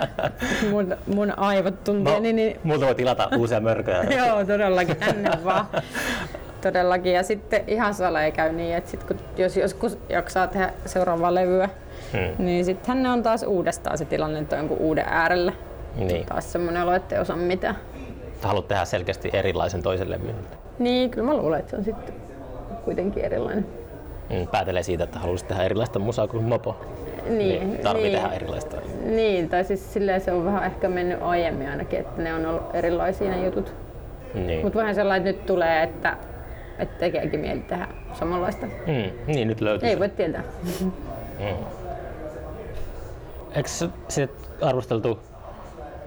[0.70, 4.02] mun, mun aivot tuntee, niin, niin Multa voi tilata uusia mörköjä.
[4.26, 5.66] Joo, todellakin tänne vaan.
[6.60, 7.12] Todellakin.
[7.12, 11.68] Ja sitten ihan salee käy niin, että sit kun, jos joskus jaksaa tehdä seuraavaa levyä,
[12.12, 12.44] Hmm.
[12.46, 15.52] niin sittenhän ne on taas uudestaan se tilanne, että on jonkun uuden äärellä.
[15.96, 16.26] Niin.
[16.26, 17.76] Taas semmoinen olo, että ei osaa mitään.
[18.42, 20.34] Haluat tehdä selkeästi erilaisen toisen levyn.
[20.78, 22.14] Niin, kyllä mä luulen, että se on sitten
[22.84, 23.66] kuitenkin erilainen.
[24.30, 26.76] Mm, päätelee siitä, että haluaisit tehdä erilaista musaa kuin Mopo.
[27.28, 28.20] Niin, Tarvii niin.
[28.20, 28.76] tehdä erilaista.
[29.04, 32.74] Niin, tai siis silleen se on vähän ehkä mennyt aiemmin ainakin, että ne on ollut
[32.74, 33.74] erilaisia ne jutut.
[34.34, 34.62] Niin.
[34.64, 36.16] Mutta vähän sellainen, että nyt tulee, että,
[36.78, 38.66] että tekeekin mieli tehdä samanlaista.
[38.66, 39.88] Mm, niin, nyt löytyy.
[39.88, 39.98] Ei se.
[39.98, 40.42] voi tietää.
[40.80, 40.92] Mm.
[43.56, 44.30] Eikö se sit
[44.60, 45.18] arvosteltu,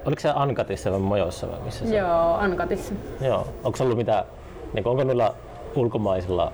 [0.06, 2.94] oliko se Ankatissa vai Mojossa vai missä se Joo, Ankatissa.
[3.22, 3.48] Joo.
[3.64, 4.26] Onko ollut mitään,
[4.74, 5.36] niin onko noilla
[5.76, 6.54] ulkomaisilla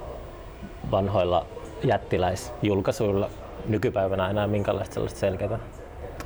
[0.92, 1.46] vanhoilla
[1.84, 3.30] jättiläisjulkaisuilla
[3.68, 5.60] nykypäivänä enää minkälaista sellaista selkeää?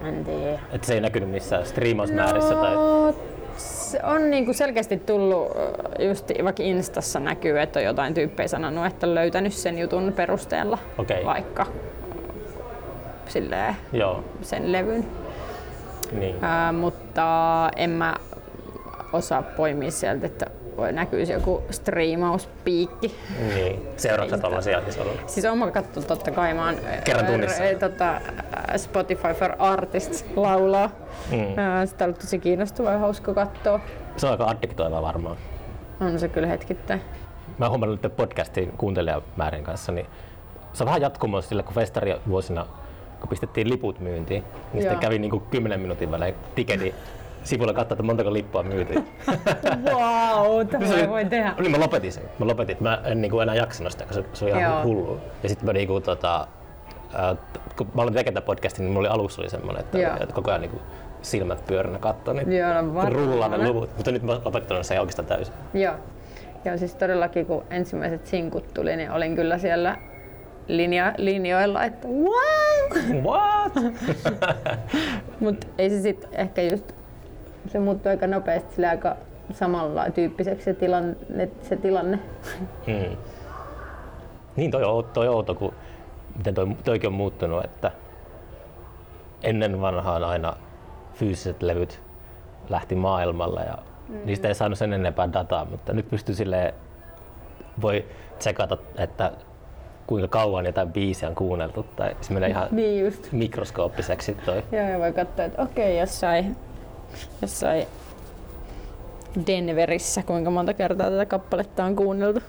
[0.03, 0.59] En tiedä.
[0.71, 2.73] Että se ei näkynyt missään striimausmäärissä tai...
[2.75, 3.15] No,
[3.57, 5.51] se on niinku selkeästi tullut,
[5.99, 10.77] just vaikka Instassa näkyy, että on jotain tyyppejä sanonut, että on löytänyt sen jutun perusteella
[10.97, 11.25] Okei.
[11.25, 11.65] vaikka
[13.27, 15.05] silleen, Joo, sen levyn.
[16.11, 16.35] niin.
[16.41, 18.15] Ää, mutta en mä
[19.13, 20.45] osaa poimia sieltä, että
[20.77, 23.15] voi näkyisi joku striimauspiikki.
[23.53, 23.81] niin.
[23.97, 25.11] Seuraatko tollasia isolla?
[25.27, 27.63] Siis oon mä kattu totta kai, mä oon Kerran tunnissa.
[27.63, 30.89] ää, tota, ää, Spotify for Artists laulaa.
[31.31, 31.37] Mm.
[31.87, 33.79] Sitä on ollut tosi kiinnostavaa ja hauska katsoa.
[34.17, 35.37] Se on aika addiktoivaa varmaan.
[36.01, 37.01] On se kyllä hetkittäin.
[37.57, 40.05] Mä huomannut nyt podcastin kuuntelijamäärin kanssa, niin
[40.73, 42.65] se on vähän jatkumoa sillä, kun festari vuosina,
[43.19, 45.01] kun pistettiin liput myyntiin, niin sitten Joo.
[45.01, 46.93] kävi niinku 10 minuutin välein tiketin
[47.45, 49.07] sivulla katsoa, että montako lippua myytiin.
[49.85, 51.53] Wow, tämä voi tehdä.
[51.59, 52.23] Niin mä lopetin sen.
[52.39, 52.77] Mä lopetin.
[52.79, 54.83] Mä en niinku enää jaksanut sitä, koska se, se oli ihan Joo.
[54.83, 55.19] hullu.
[55.43, 56.47] Ja sitten mä niinku tota,
[57.13, 57.35] ää,
[57.77, 60.13] kun mä aloin tekemään tätä podcastia, niin mulla oli alussa oli semmoinen, että, Joo.
[60.19, 60.81] että koko ajan niinku
[61.21, 63.89] silmät pyöränä kattoo niitä Joo, no rullaa ne luvut.
[63.95, 65.53] Mutta nyt mä oon lopettanut sen oikeastaan täysin.
[65.73, 65.93] Joo.
[66.65, 69.97] Joo, siis todellakin kun ensimmäiset sinkut tuli, niin olin kyllä siellä
[70.67, 73.23] linja, linjoilla, että wow!
[73.23, 73.73] What?
[75.39, 76.91] Mutta ei se sitten ehkä just,
[77.67, 79.15] se muuttui aika nopeasti sille aika
[79.53, 81.49] samalla tyyppiseksi se tilanne.
[81.61, 82.19] Se tilanne.
[82.87, 83.17] Mm.
[84.55, 85.73] Niin toi on, toi on outo, kun
[86.37, 87.91] miten toi, toikin on muuttunut, että
[89.43, 90.53] ennen vanhaan aina
[91.13, 92.01] fyysiset levyt
[92.69, 93.77] lähti maailmalle ja
[94.09, 94.19] mm.
[94.25, 96.73] niistä ei saanut sen enempää dataa, mutta nyt pystyy silleen,
[97.81, 98.05] voi
[98.39, 99.31] tsekata, että
[100.07, 103.31] kuinka kauan jotain biisiä on kuunneltu tai se menee ihan Niin just.
[103.31, 104.63] mikroskooppiseksi toi.
[104.71, 106.55] Joo, ja voi katsoa, että okei, jossain,
[107.41, 107.87] jossain
[109.47, 112.39] Denverissä, kuinka monta kertaa tätä kappaletta on kuunneltu.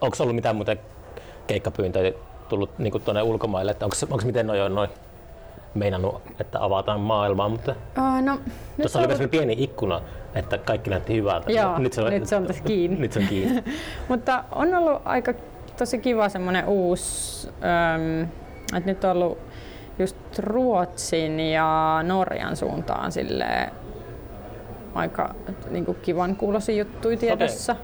[0.00, 0.80] Onko ollut mitään muuten
[1.46, 2.12] keikkapyyntöjä
[2.48, 4.90] tullut niin tuonne ulkomaille, että onko, onko miten noi on noin
[5.74, 8.38] meinannut, että avataan maailmaa, mutta Uh, no,
[8.76, 10.00] tuossa oli sellainen pieni ikkuna,
[10.34, 11.52] että kaikki näytti hyvältä.
[11.52, 12.96] Joo, nyt se on, nyt se on tässä kiinni.
[13.00, 13.64] Nyt se on kiinni.
[14.08, 15.34] Mutta on ollut aika
[15.78, 18.22] tosi kiva semmoinen uusi, äm,
[18.76, 19.38] että nyt on ollut
[19.98, 23.70] just Ruotsin ja Norjan suuntaan silleen
[24.94, 25.34] aika
[25.70, 27.76] niin kuin kivan kuuloisia juttuja tiedossa.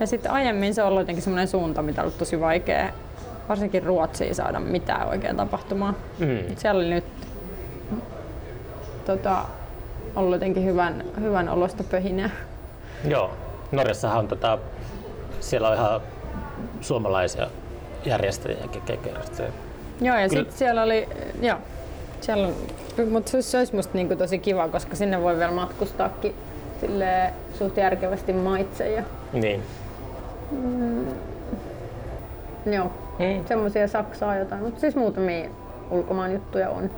[0.00, 2.92] Ja sitten aiemmin se on ollut jotenkin semmoinen suunta, mitä on ollut tosi vaikea
[3.48, 5.94] varsinkin Ruotsiin saada mitään oikein tapahtumaa.
[6.18, 6.56] Mm.
[6.56, 7.04] Siellä oli nyt
[9.06, 9.44] tota,
[10.16, 12.30] ollut jotenkin hyvän, hyvän olosta pöhinää.
[13.08, 13.30] Joo.
[13.72, 14.58] Norjassahan on tota,
[15.40, 16.00] siellä on ihan
[16.80, 17.46] suomalaisia
[18.04, 18.58] järjestäjiä
[19.38, 19.44] ja.
[20.00, 21.08] Joo, ja sitten siellä oli,
[21.42, 21.58] joo,
[22.20, 22.54] siellä on,
[23.10, 26.34] mutta se, se olisi musta niinku tosi kiva, koska sinne voi vielä matkustaakin
[26.82, 28.90] silleen suht järkevästi maitse.
[28.90, 29.62] Ja, Niin.
[32.66, 33.44] joo, Mm.
[33.46, 35.48] semmoisia Saksaa jotain, mutta siis muutamia
[35.90, 36.90] ulkomaan juttuja on.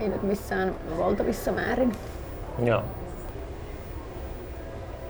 [0.00, 1.92] Ei nyt missään valtavissa määrin.
[2.64, 2.82] Joo.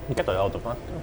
[0.09, 1.01] Mikä toi automaatti on?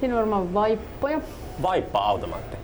[0.00, 1.20] Siinä on varmaan vaippoja.
[1.62, 2.56] Vaippa-automaatti.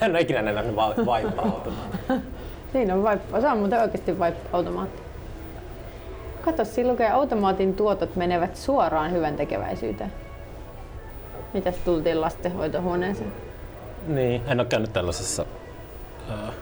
[0.00, 2.14] En ole ikinä nähnyt va- vaippa-automaatti.
[2.72, 3.40] Siinä on vaippa.
[3.40, 5.01] Se on muuten oikeasti vaippa-automaatti.
[6.44, 10.12] Kato, siinä lukee automaatin tuotot menevät suoraan hyvän tekeväisyyteen.
[11.54, 13.32] Mitäs tultiin lastenhoitohuoneeseen?
[14.06, 15.42] Niin, en ole käynyt tällaisessa
[16.28, 16.54] uh,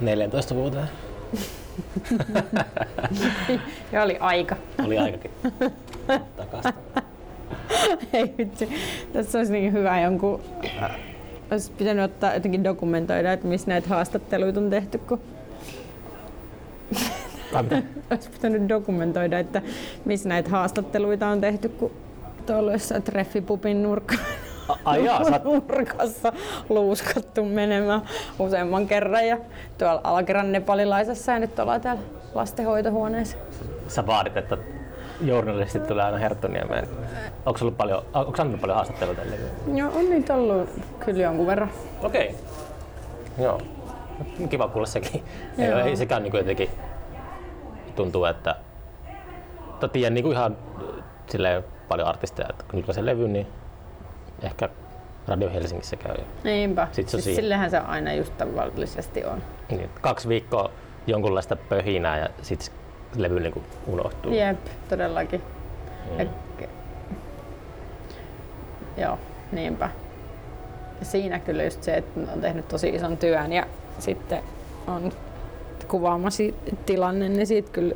[0.00, 0.88] 14 vuoteen.
[3.92, 4.56] Ja oli aika.
[4.84, 5.30] Oli aikakin
[6.36, 6.72] takasta.
[8.12, 8.68] Ei vitsi.
[9.12, 10.40] Tässä olisi niin hyvä jonkun...
[11.50, 15.20] Olisi pitänyt ottaa jotenkin dokumentoida, että missä näitä haastatteluita on tehty, kun
[18.10, 19.62] olisi pitänyt dokumentoida, että
[20.04, 21.90] missä näitä haastatteluita on tehty, kun
[22.46, 24.14] tuolla jossain treffipupin nurkka,
[24.84, 26.32] Ai jaa, sä, nurkassa
[26.68, 28.02] luuskattu menemään
[28.38, 29.38] useamman kerran ja
[29.78, 32.02] tuolla alakerran nepalilaisessa ja nyt ollaan täällä
[32.34, 33.36] lastenhoitohuoneessa.
[33.88, 34.58] sä vaadit, että
[35.20, 36.88] journalistit tulee aina Herttoniemeen.
[37.46, 39.40] Onko ollut paljon, onko annettu paljon haastatteluita ennen?
[39.74, 41.70] Joo, on niitä ollut kyllä jonkun verran.
[42.02, 42.34] Okei.
[43.38, 43.60] Joo.
[44.48, 45.22] Kiva kuulla sekin.
[45.58, 45.78] Ei, Joo.
[45.78, 46.70] ei sekään niin jotenkin
[48.02, 48.54] tuntuu, että
[49.80, 50.56] tai tiedän niin kuin ihan
[51.26, 53.46] silleen paljon artisteja, että kun julkaisee levy, niin
[54.42, 54.68] ehkä
[55.28, 56.16] Radio Helsingissä käy.
[56.44, 56.88] Niinpä.
[56.92, 57.40] Sit se on siis siinä.
[57.46, 59.42] sillehän se aina just tavallisesti on.
[59.70, 60.70] Niin, kaksi viikkoa
[61.06, 62.74] jonkunlaista pöhinää ja sitten
[63.16, 64.32] levy niin unohtuu.
[64.34, 64.58] Jep,
[64.88, 65.42] todellakin.
[66.10, 66.18] Mm.
[66.20, 66.26] Ja-
[68.96, 69.18] Joo,
[69.52, 69.90] niinpä.
[71.00, 73.66] Ja siinä kyllä just se, että on tehnyt tosi ison työn ja
[73.98, 74.42] sitten
[74.86, 75.12] on
[75.88, 76.42] kuvaamassa
[76.86, 77.94] tilanne, niin siitä kyllä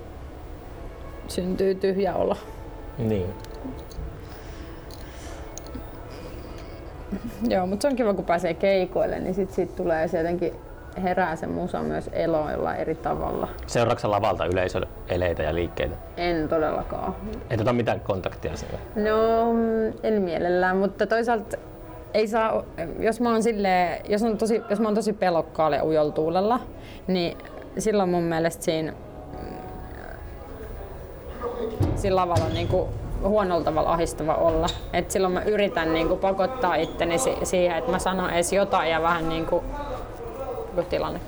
[1.28, 2.36] syntyy tyhjä olo.
[2.98, 3.26] Niin.
[7.48, 10.52] Joo, mutta se on kiva, kun pääsee keikoille, niin sit siitä tulee se jotenkin
[11.02, 13.48] herää se musa myös eloilla eri tavalla.
[13.66, 15.96] Seuraatko lavalta yleisölle eleitä ja liikkeitä?
[16.16, 17.14] En todellakaan.
[17.50, 18.78] Et ota mitään kontaktia sinne.
[19.10, 19.48] No,
[20.02, 21.56] en mielellään, mutta toisaalta
[22.14, 22.64] ei saa,
[22.98, 26.60] jos mä oon, silleen, jos on tosi, jos mä oon tosi pelokkaalla ja ujoltuulella,
[27.06, 27.38] niin
[27.78, 29.56] silloin mun mielestä siinä, mm,
[31.96, 32.88] sillä lavalla on niinku
[33.22, 34.66] huonolla tavalla ahistava olla.
[34.92, 39.02] Et silloin mä yritän niinku pakottaa itteni si- siihen, että mä sanon edes jotain ja
[39.02, 39.64] vähän niinku,
[40.76, 41.20] joku tilanne.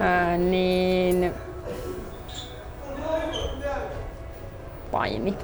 [0.00, 1.32] Ää, niin
[4.90, 5.34] paini.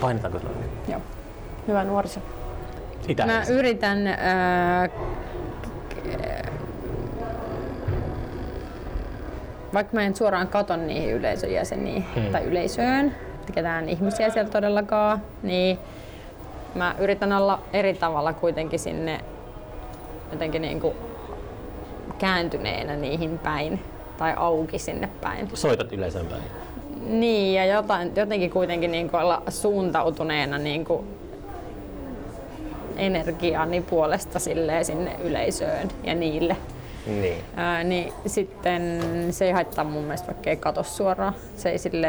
[0.00, 0.52] Painetaanko sulla?
[0.88, 1.00] Joo.
[1.68, 2.20] Hyvä nuoriso.
[3.08, 4.88] Itä Mä yritän ää,
[9.74, 12.32] vaikka mä en suoraan katon niihin yleisön jäseniin Hmm.
[12.32, 13.14] tai yleisöön,
[13.54, 15.78] ketään ihmisiä siellä todellakaan, niin
[16.74, 19.20] mä yritän olla eri tavalla kuitenkin sinne
[20.32, 20.94] jotenkin niin kuin
[22.18, 23.80] kääntyneenä niihin päin
[24.18, 25.48] tai auki sinne päin.
[25.54, 26.42] Soitat yleisön päin.
[27.06, 31.06] Niin, ja jotain, jotenkin kuitenkin niin kuin olla suuntautuneena niin kuin
[32.96, 36.56] energiani puolesta silleen sinne yleisöön ja niille.
[37.06, 37.44] Niin.
[37.56, 41.34] Ää, niin sitten se ei haittaa mun mielestä, vaikka ei katso suoraan.
[41.56, 42.08] Se ei sille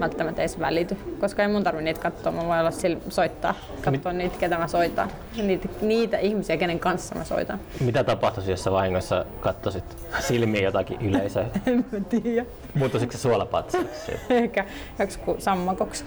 [0.00, 2.32] välttämättä edes välity, koska ei mun tarvi niitä katsoa.
[2.32, 5.10] Mä voin olla sillä soittaa, katsoa niitä, ketä mä soitan.
[5.42, 7.60] Niitä, niitä ihmisiä, kenen kanssa mä soitan.
[7.80, 9.84] Mitä tapahtuisi, jos sä vahingossa katsoisit
[10.20, 11.46] silmiin jotakin yleisöä?
[11.66, 12.46] En mä tiedä.
[12.74, 14.12] Muuttuisiko se suolapatsaksi?
[14.30, 14.64] Ehkä
[14.98, 16.04] joku sammakoksi.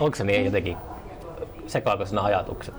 [0.00, 0.76] Onko se niin jotenkin,
[1.66, 2.74] sekaako sinä ajatukset?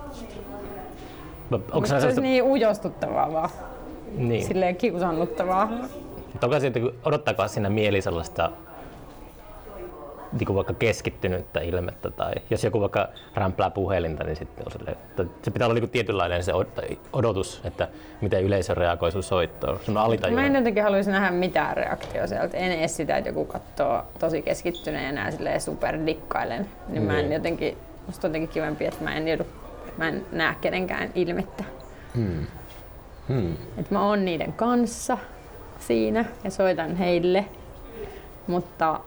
[1.72, 3.50] Onko se sellaista, niin ujostuttavaa vaan.
[4.18, 4.46] niin.
[4.46, 5.70] Silleen kiusannuttavaa.
[6.60, 8.52] Se, että odottaako siinä mieli sellaista
[10.40, 15.26] niin vaikka keskittynyttä ilmettä tai jos joku vaikka rämplää puhelinta, niin sitten on silleen, että
[15.42, 17.88] se pitää olla niin tietynlainen se od- odotus, että
[18.22, 19.80] miten yleisö reagoi sun soittoon.
[19.86, 19.96] Sun
[20.32, 22.58] Mä en jotenkin haluaisi nähdä mitään reaktioa sieltä.
[22.58, 26.70] En edes sitä, että joku katsoo tosi keskittyneenä ja silleen superdikkailen.
[26.88, 27.32] Niin mä en Niin.
[27.34, 29.44] jotenkin, musta on jotenkin kivempi, että mä en, joudu,
[29.98, 31.64] mä en näe kenenkään ilmettä.
[32.16, 32.48] Hmm.
[33.78, 35.18] Että mä oon niiden kanssa
[35.80, 37.46] siinä ja soitan heille.
[38.48, 39.00] Mutta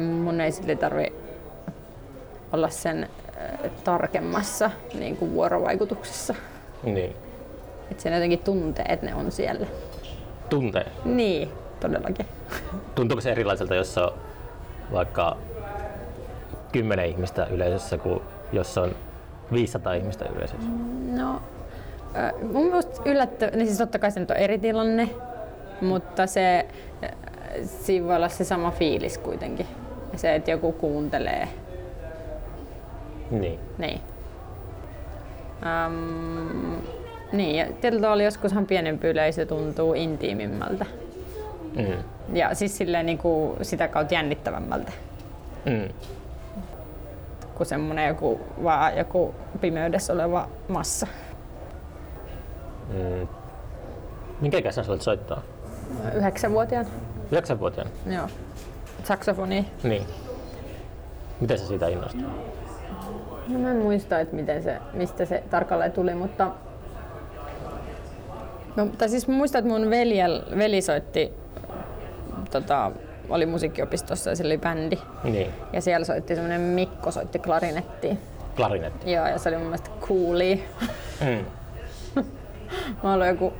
[0.00, 1.12] mun ei sille tarvi
[2.52, 6.34] olla sen äh, tarkemmassa niin kuin vuorovaikutuksessa.
[6.82, 7.16] Niin.
[7.90, 9.66] Että sen jotenkin tuntee, että ne on siellä.
[10.48, 10.86] Tuntee.
[11.04, 11.48] Niin,
[11.80, 12.26] todellakin.
[12.94, 14.12] Tuntuuko se erilaiselta, jos on
[14.94, 15.36] vaikka
[16.72, 18.20] 10 ihmistä yleisössä, kuin
[18.52, 18.94] jos on
[19.52, 20.68] 500 ihmistä yleisössä?
[21.12, 21.42] No,
[22.52, 25.10] mun mielestä yllättä, niin siis totta kai se nyt on eri tilanne,
[25.80, 26.66] mutta se,
[27.62, 29.66] siinä voi olla se sama fiilis kuitenkin.
[30.16, 31.48] Se, että joku kuuntelee.
[33.30, 33.58] Niin.
[33.78, 34.00] Niin.
[35.86, 36.76] Um,
[37.32, 40.86] niin, ja tietyllä tavalla joskushan pienempi yleisö tuntuu intiimimmältä.
[41.76, 42.04] Mm.
[42.36, 44.92] Ja siis silleen niin kuin sitä kautta jännittävämmältä
[45.66, 45.88] Mm.
[47.54, 51.06] kuin semmoinen joku, vaan joku pimeydessä oleva massa.
[52.88, 53.28] Mm.
[54.40, 55.42] Minkä ikäisenä sä olet soittaa?
[56.14, 56.86] Yhdeksänvuotiaan.
[57.30, 57.90] Yhdeksänvuotiaana?
[58.06, 58.26] Joo.
[59.04, 59.66] Saksofoni.
[59.82, 60.02] Niin.
[61.40, 62.22] Miten se siitä innostui?
[63.48, 66.50] No mä en muista, että miten se, mistä se tarkalleen tuli, mutta...
[68.76, 71.32] No, tai siis mä muistan, että mun veljel, veli soitti,
[72.60, 72.92] tota,
[73.28, 74.98] oli musiikkiopistossa ja sillä oli bändi.
[75.24, 75.50] Niin.
[75.72, 78.14] Ja siellä soitti semmonen Mikko, soitti klarinettia.
[78.56, 79.12] Klarinetti.
[79.12, 80.56] Joo, ja se oli mun mielestä coolia.
[81.20, 81.44] Mm.
[83.02, 83.52] Mä olin joku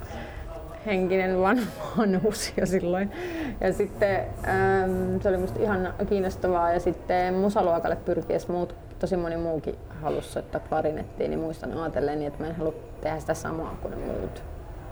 [0.87, 1.61] henkinen van,
[1.99, 3.13] vanhus jo silloin.
[3.61, 6.73] Ja sitten äm, se oli musta ihan kiinnostavaa.
[6.73, 12.43] Ja sitten musaluokalle pyrkiessä muut, tosi moni muukin halusi soittaa klarinettia, niin muistan ajatelleen, että
[12.43, 14.43] mä en halua tehdä sitä samaa kuin ne muut.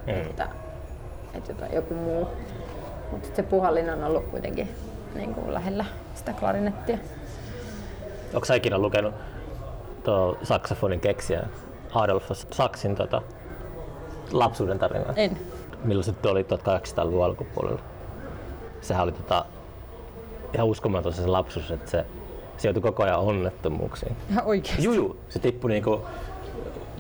[0.07, 0.13] Mm.
[0.13, 0.49] Että,
[1.35, 2.29] että jotain, joku muu.
[3.13, 4.69] Mutta se puhallin on ollut kuitenkin
[5.15, 6.99] niin kuin lähellä sitä klarinettia.
[8.35, 9.15] Onko sä ikinä lukenut
[10.05, 11.43] tuo saksofonin keksijä
[11.95, 13.23] Adolf Saksin tota,
[14.33, 15.13] lapsuuden tarinaa?
[15.17, 15.39] En.
[15.85, 17.81] Milloin se oli 1800-luvun alkupuolella?
[18.81, 19.45] Sehän oli tota,
[20.55, 22.07] ihan uskomaton se lapsuus, että se,
[22.57, 24.17] se joutui koko ajan onnettomuuksiin.
[24.31, 24.85] Ihan oikeesti.
[24.85, 26.01] Juju, se tippui niinku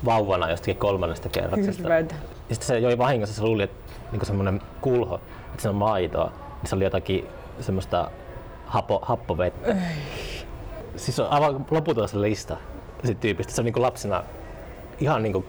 [0.04, 1.82] vauvana jostakin kolmannesta kerroksesta.
[1.82, 2.14] Hirveetä.
[2.48, 5.20] Ja sitten se joi vahingossa, se luuli, että niinku semmoinen kulho,
[5.52, 6.24] että se on maitoa.
[6.26, 7.26] Niin se oli jotakin
[7.60, 8.10] semmoista
[8.66, 9.76] hapo, happovettä.
[10.96, 12.56] Siis on aivan loputon se lista
[13.04, 13.52] siitä tyypistä.
[13.52, 14.24] Se on niinku lapsena
[15.00, 15.44] ihan niinku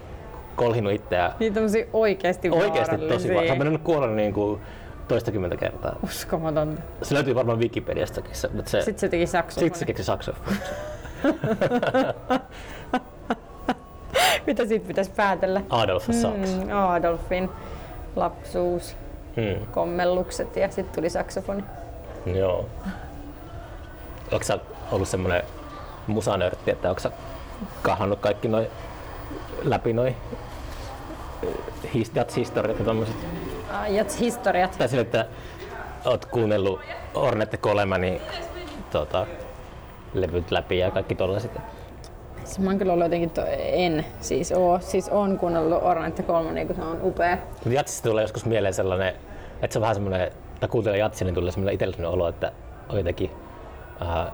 [0.55, 3.45] kolhinut itseään Niin tommosia oikeesti oikeasti tosi vaan.
[3.45, 4.59] Se on mennyt kuolla niinku
[5.07, 5.95] toistakymmentä kertaa.
[6.03, 6.81] Uskomatonta.
[7.01, 8.35] Se löytyy varmaan Wikipediastakin.
[8.35, 9.65] Se, se, Sitten se teki saksofonin.
[9.65, 10.59] sitten se keksi saksofonin.
[14.47, 15.61] Mitä siitä pitäisi päätellä?
[15.69, 16.57] Adolf Sachs.
[16.63, 17.49] Mm, Adolfin
[18.15, 18.95] lapsuus,
[19.35, 19.65] Mm.
[19.71, 21.63] kommellukset ja sitten tuli saksofoni.
[22.25, 22.65] Joo.
[24.31, 24.59] Onko sä
[24.91, 25.43] ollut semmoinen
[26.07, 27.11] musanörtti, että onko sä
[27.81, 28.67] kahannut kaikki noin
[29.63, 30.15] läpi noin
[31.93, 33.15] his, jats-historiat ja tommoset?
[33.71, 34.75] Ah, Jats historiat.
[34.77, 35.25] Tai sille, että
[36.05, 36.79] oot kuunnellut
[37.13, 38.21] Ornette Colemanin
[38.91, 39.27] tota,
[40.13, 41.51] levyt läpi ja kaikki tollaset.
[42.43, 46.65] Siis mä oon kyllä ollut jotenkin, to- en siis oo, siis on kuunnellut Ornette Colmania,
[46.65, 47.37] kun se on upea.
[47.53, 49.13] Mutta jatsista tulee joskus mieleen sellainen,
[49.61, 52.51] että se on vähän semmoinen, tai kuuntelee jatsia, niin tulee semmoinen itselle semmoinen olo, että
[52.89, 53.31] on jotenkin
[54.01, 54.31] äh,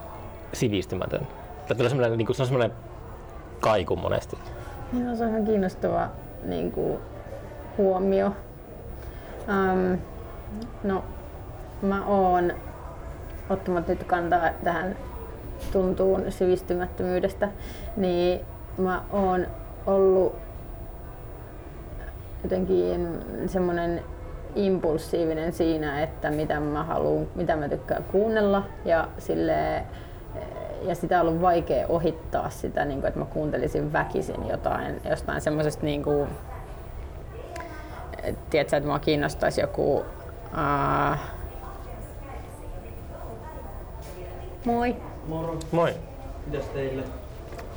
[0.52, 1.26] sivistymätön.
[1.68, 2.76] Tai tulee semmoinen, niin kuin, se on semmoinen
[3.60, 4.38] kaiku monesti.
[5.04, 6.08] Joo, se on ihan kiinnostava
[6.44, 6.98] niin kuin,
[7.78, 8.26] huomio.
[9.48, 9.98] Um,
[10.84, 11.04] no,
[11.82, 12.52] mä oon
[13.50, 14.96] ottamatta nyt kantaa tähän
[15.72, 17.48] tuntuun sivistymättömyydestä,
[17.96, 18.40] niin
[18.78, 19.46] mä oon
[19.86, 20.36] ollut
[22.42, 24.02] jotenkin semmoinen
[24.54, 29.84] impulsiivinen siinä, että mitä mä haluan, mitä mä tykkään kuunnella ja sille
[30.82, 35.40] ja sitä on ollut vaikea ohittaa sitä, niin kuin, että mä kuuntelisin väkisin jotain, jostain
[35.40, 36.28] semmoisesta niin kuin,
[38.50, 41.18] tiedätkö, että mua kiinnostaisi joku uh,
[44.64, 44.96] Moi.
[45.26, 45.94] Moro, Moi!
[46.46, 47.02] mitäs teille?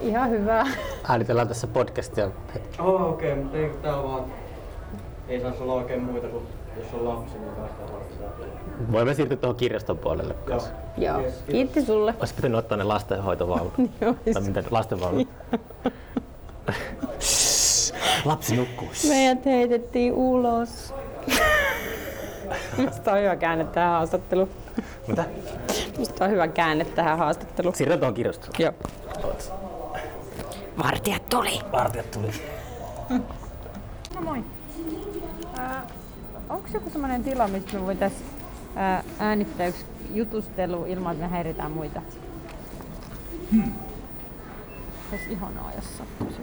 [0.01, 0.67] Ihan hyvä.
[1.09, 2.31] Äänitellään tässä podcastia.
[2.79, 4.25] Oh, okei, okay, mutta eikö täällä vaan...
[5.27, 6.43] Ei saisi olla oikein muita kuin
[6.77, 10.43] jos on lapsi, niin päästään varmaan Voimme siirtyä tuohon kirjaston puolelle Joo.
[10.45, 10.69] kanssa.
[10.97, 11.19] Joo.
[11.19, 11.51] Yes, kiitos.
[11.51, 12.13] Kiitti sulle.
[12.19, 13.73] Olisi pitänyt ottaa ne lastenhoitovaunut.
[14.01, 15.27] Joo, tai mitä, lastenvaunut.
[18.25, 18.87] Lapsi nukkuu.
[19.07, 20.93] Meidät heitettiin ulos.
[22.77, 24.49] Musta on hyvä käänne tähän haastatteluun.
[25.07, 25.25] Mitä?
[25.97, 27.75] Musta on hyvä käänne tähän haastatteluun.
[27.75, 28.53] Siirrytään tuohon kirjastoon.
[28.59, 28.73] Joo.
[30.83, 31.59] Vartijat tuli.
[31.71, 32.31] Vartijat tuli.
[34.15, 34.43] No moi.
[36.49, 38.25] Onko joku sellainen tila, mistä me voitaisiin
[39.19, 42.01] äänittää yksi jutustelu ilman, että me häiritään muita?
[43.51, 43.73] Hmm.
[45.11, 46.41] Olisi ihanaa, jos sattuisi.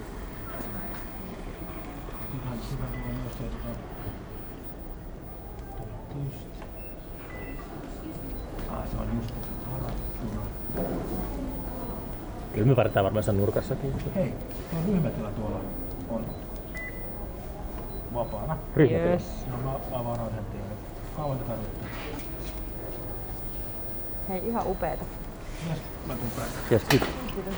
[12.55, 13.95] Kyllä me vartaan varmaan sen nurkassakin.
[14.15, 14.35] Hei,
[14.71, 15.61] tuo ryhmätila tuolla
[16.09, 16.27] on.
[18.15, 18.59] vapaana.
[18.77, 19.11] Ryhmätila.
[19.11, 19.47] Yes.
[19.51, 20.69] No mä avaan yhden tiedon.
[21.17, 21.87] Kauan te tarvitte?
[24.29, 25.05] Hei, ihan upeeta.
[25.71, 26.49] Yes, mä tuun päin.
[26.73, 27.09] Yes, kiitos.
[27.35, 27.55] Kiitos.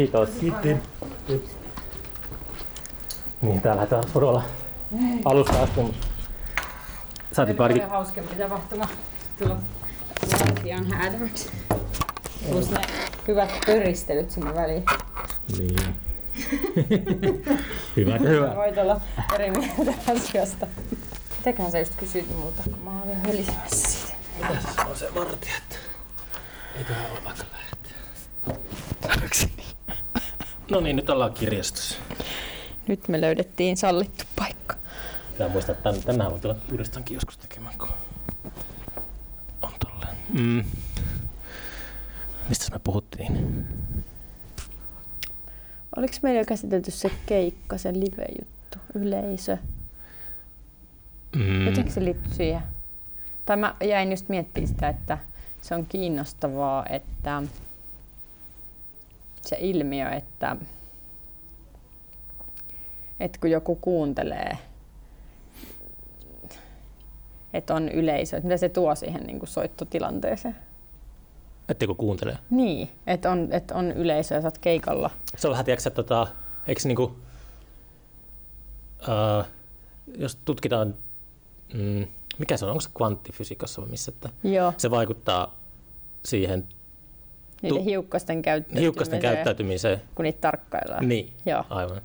[0.00, 0.28] Kiitos.
[3.42, 4.42] Niin, täällä lähdetään Surolla
[5.24, 5.80] alusta asti.
[7.32, 8.88] Saatiin parikin Paljon hauskempi tapahtuma
[9.38, 9.56] tulla
[10.32, 11.50] lattian häätäväksi.
[12.50, 12.80] Plus ne
[13.28, 14.84] hyvät pöristelyt sinne väliin.
[15.58, 15.76] Niin.
[17.96, 18.56] hyvä, hyvä.
[18.56, 19.00] Voit olla
[19.34, 20.66] eri mieltä asiasta.
[21.38, 24.14] Mitäköhän sä just kysyit multa, kun mä oon vielä hölisemässä siitä.
[24.48, 25.76] Tässä on se vartija, että
[26.78, 27.70] eiköhän ole vaikka lähteä.
[30.70, 31.98] No niin, nyt ollaan kirjastossa.
[32.88, 34.76] Nyt me löydettiin sallittu paikka.
[35.32, 37.88] Pitää muistaa, että tän, tänään voi tulla uudestaankin joskus tekemään, kun
[39.62, 40.16] on tolleen.
[40.32, 40.64] Mm.
[42.48, 43.66] Mistä me puhuttiin?
[45.96, 49.56] Oliko meillä jo käsitelty se keikka, se live-juttu, yleisö?
[51.36, 51.66] Mm.
[51.66, 52.62] Jotenkin se liittyy siihen.
[53.46, 55.18] Tai mä jäin just miettimään sitä, että
[55.62, 57.42] se on kiinnostavaa, että
[59.40, 60.56] se ilmiö, että,
[63.20, 64.58] että kun joku kuuntelee,
[67.54, 70.56] että on yleisö, että mitä se tuo siihen niin kuin soittotilanteeseen.
[71.68, 72.36] Että kun kuuntelee.
[72.50, 75.10] Niin, että on, että on yleisö ja sä oot keikalla.
[75.36, 76.26] Se on vähän, tiedätkö, että tota,
[76.66, 77.14] eikö niinku, uh,
[80.18, 80.94] jos tutkitaan,
[81.74, 82.06] mm,
[82.38, 85.56] mikä se on, onko se kvanttifysiikassa vai missä, että Joo, se vaikuttaa
[86.24, 86.68] siihen
[87.62, 90.02] niiden hiukkasten käyttäytymiseen, hiukkasten käyttäytymiseen.
[90.14, 91.08] kun niitä tarkkaillaan.
[91.08, 91.64] Niin, Joo.
[91.70, 92.00] aivan.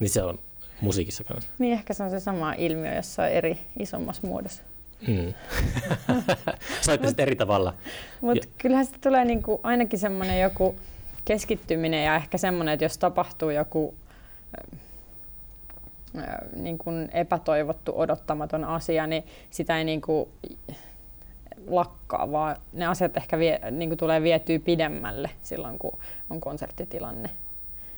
[0.00, 0.38] Niin se on
[0.80, 1.50] musiikissa kanssa.
[1.58, 4.62] Niin ehkä se on se sama ilmiö jossain eri isommassa muodossa.
[5.08, 5.34] Mm.
[6.80, 7.74] Soitte sitten eri tavalla.
[8.20, 10.76] Mutta kyllähän sitä tulee niinku ainakin semmoinen joku
[11.24, 13.94] keskittyminen ja ehkä semmoinen, että jos tapahtuu joku
[16.18, 16.24] äh,
[16.56, 20.28] niin kuin epätoivottu, odottamaton asia, niin sitä ei niin kuin
[21.66, 25.98] lakkaa, vaan ne asiat ehkä vie, niin kuin tulee vietyä pidemmälle silloin, kun
[26.30, 27.30] on konserttitilanne.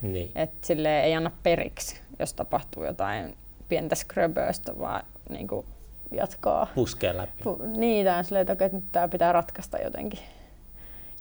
[0.03, 0.31] Niin.
[0.35, 3.37] Et sille ei anna periksi, jos tapahtuu jotain
[3.69, 5.67] pientä skröböstä, vaan niin kuin
[6.11, 6.67] jatkaa.
[6.75, 7.43] Puskee läpi.
[7.43, 10.21] Pu- niin, on silleen, että, että nyt tämä pitää ratkaista jotenkin.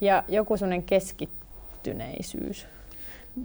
[0.02, 2.68] Ja joku sellainen keskittyneisyys.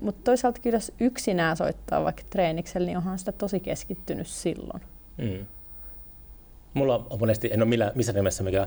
[0.01, 4.83] Mutta toisaalta kyllä jos yksinään soittaa vaikka treeniksellä, niin onhan sitä tosi keskittynyt silloin.
[5.19, 5.47] Mm.
[6.75, 8.67] Mulla on monesti, en ole millä, missä nimessä mikään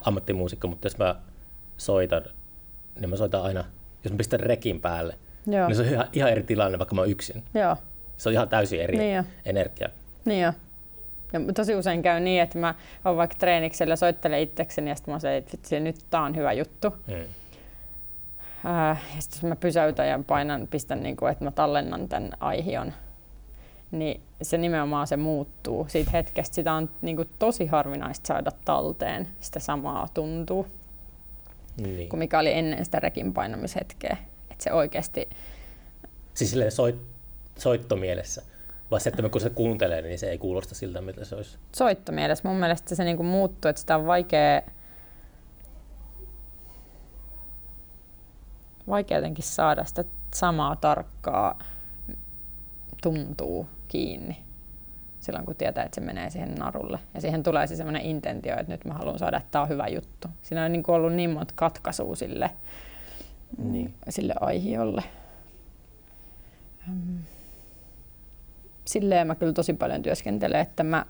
[0.00, 1.14] ammattimuusikko, mutta jos mä
[1.76, 2.22] soitan,
[3.00, 3.64] niin mä soitan aina,
[4.04, 5.14] jos mä pistän rekin päälle,
[5.46, 7.42] Joo, niin se on ihan, ihan eri tilanne, vaikka mä oon yksin.
[7.54, 7.76] joo,
[8.16, 9.24] Se on ihan täysin eri Niin jo.
[9.44, 9.88] energia.
[10.24, 10.52] niin jo.
[11.32, 12.74] Ja tosi usein käy niin, että mä
[13.04, 16.52] oon vaikka treeniksellä soittelen itsekseni ja sitten mä se, että vitsi, nyt tää on hyvä
[16.52, 16.90] juttu.
[17.06, 17.14] Mm.
[18.64, 22.92] Ää, ja sitten mä pysäytän ja painan, pistän, niin kuin, että mä tallennan tämän aihion,
[23.98, 26.54] niin se nimenomaan se muuttuu siitä hetkestä.
[26.54, 29.28] Sitä on niin kuin, tosi harvinaista saada talteen.
[29.40, 30.66] Sitä samaa tuntuu,
[31.76, 32.08] Niin.
[32.08, 34.16] kuin mikä oli ennen sitä rekin painamishetkeä.
[34.50, 35.28] Että se oikeasti,
[36.34, 36.96] Siis silleen soit,
[37.58, 38.42] soittomielessä.
[38.90, 41.58] Vai se, että kun se kuuntelee, niin se ei kuulosta siltä, miltä se olisi.
[41.76, 44.62] soittomielessä mun mielestä se niin kuin muuttuu, että sitä on vaikea,
[48.88, 51.58] vaikea jotenkin saada sitä samaa tarkkaa
[53.02, 54.36] tuntuu kiinni
[55.20, 56.98] silloin, kun tietää, että se menee siihen narulle.
[57.14, 59.88] Ja siihen tulee se semmoinen intentio, että nyt mä haluan saada, että tämä on hyvä
[59.88, 60.28] juttu.
[60.42, 62.50] Siinä on niin kuin ollut niin monta katkaisua sille,
[63.58, 63.94] Niin.
[64.08, 65.02] sille aihiolle.
[68.84, 71.06] Silleen mä kyllä tosi paljon työskentelen, että mä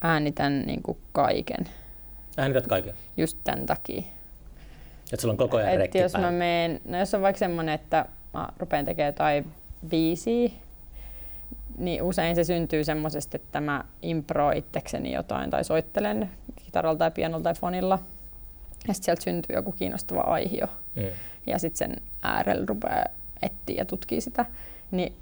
[0.00, 1.68] äänitän niin kuin kaiken
[2.36, 2.94] Äänität kaiken.
[3.16, 4.02] just tämän takia.
[5.12, 7.74] Että sulla on koko ajan Et rekki jos mä meen, no jos on vaikka semmoinen,
[7.74, 9.52] että mä rupean tekemään jotain
[9.88, 10.50] biisiä,
[11.78, 16.30] niin usein se syntyy semmoisesta, että mä impro itsekseni jotain tai soittelen
[16.64, 17.98] kitaralla tai pianolla tai fonilla.
[18.88, 20.66] Ja sitten sieltä syntyy joku kiinnostava aihio.
[20.96, 21.02] Mm.
[21.46, 23.04] Ja sitten sen äärellä rupeaa
[23.42, 24.44] etsiä ja tutkii sitä.
[24.90, 25.12] Niin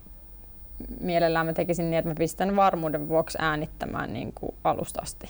[1.00, 5.28] mielellään mä tekisin niin, että mä pistän varmuuden vuoksi äänittämään niin kuin alusta asti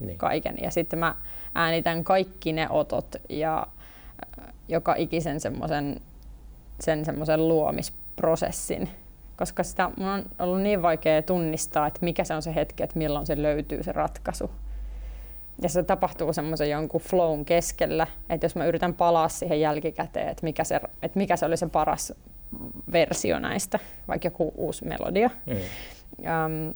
[0.00, 0.18] Niin.
[0.18, 0.54] kaiken.
[0.62, 1.14] Ja sitten mä
[1.54, 3.66] äänitän kaikki ne otot ja
[4.40, 6.00] äh, joka ikisen semmoisen
[6.80, 8.88] sen semmoisen luomisprosessin.
[9.36, 12.98] Koska sitä mun on ollut niin vaikea tunnistaa, että mikä se on se hetki, että
[12.98, 14.50] milloin se löytyy se ratkaisu.
[15.62, 20.44] Ja se tapahtuu semmoisen jonkun flown keskellä, että jos mä yritän palaa siihen jälkikäteen, että
[20.44, 22.12] mikä se, että mikä se oli se paras
[22.92, 23.78] versio näistä,
[24.08, 25.30] vaikka joku uusi melodia.
[25.46, 25.56] Mm.
[26.18, 26.74] Um,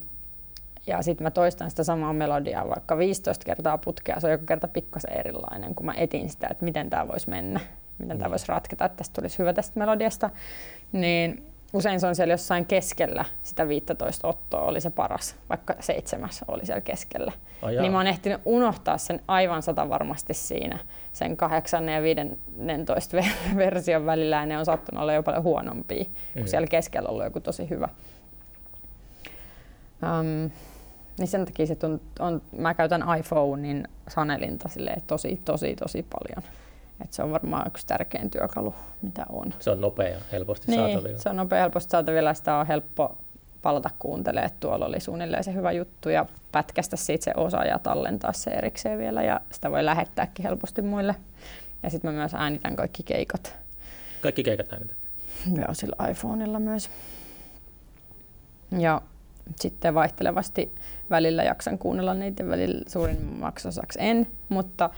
[0.87, 4.67] ja sitten mä toistan sitä samaa melodiaa vaikka 15 kertaa putkea, se on joka kerta
[4.67, 7.59] pikkasen erilainen, kun mä etin sitä, että miten tämä voisi mennä,
[7.97, 8.31] miten tämä Mm.
[8.31, 10.29] voisi ratketa, että tästä tulisi hyvä tästä melodiasta.
[10.91, 11.43] Niin
[11.73, 16.65] usein se on siellä jossain keskellä sitä 15 ottoa oli se paras, vaikka seitsemäs oli
[16.65, 17.31] siellä keskellä.
[17.61, 17.81] Ai jaa.
[17.81, 20.79] niin mä oon ehtinyt unohtaa sen aivan sata varmasti siinä
[21.13, 26.03] sen 8 ja 15 ver- version välillä ja ne on sattunut olla jo paljon huonompia,
[26.33, 26.47] kun Mm.
[26.47, 27.89] siellä keskellä on ollut joku tosi hyvä.
[30.19, 30.51] Um,
[31.17, 34.69] niin sen takia se tunt, on, mä käytän iPhonein sanelinta
[35.07, 36.43] tosi, tosi, tosi paljon.
[37.03, 39.53] Et se on varmaan yksi tärkein työkalu, mitä on.
[39.59, 41.19] Se on nopea ja helposti Niin, saatavilla.
[41.19, 43.17] se on nopea helposti saatavilla, sitä on helppo
[43.61, 47.79] palata kuuntelemaan, että tuolla oli suunnilleen se hyvä juttu ja pätkästä siitä se osa ja
[47.79, 51.15] tallentaa se erikseen vielä ja sitä voi lähettääkin helposti muille.
[51.83, 53.55] Ja sitten mä myös äänitän kaikki keikat
[54.21, 54.97] Kaikki keikat äänitet.
[55.57, 56.89] ja sillä iPhoneilla myös.
[58.79, 59.01] Ja
[59.55, 60.75] sitten vaihtelevasti
[61.09, 64.89] välillä jaksan kuunnella niitä, välillä suurimmaksi osaksi en, mutta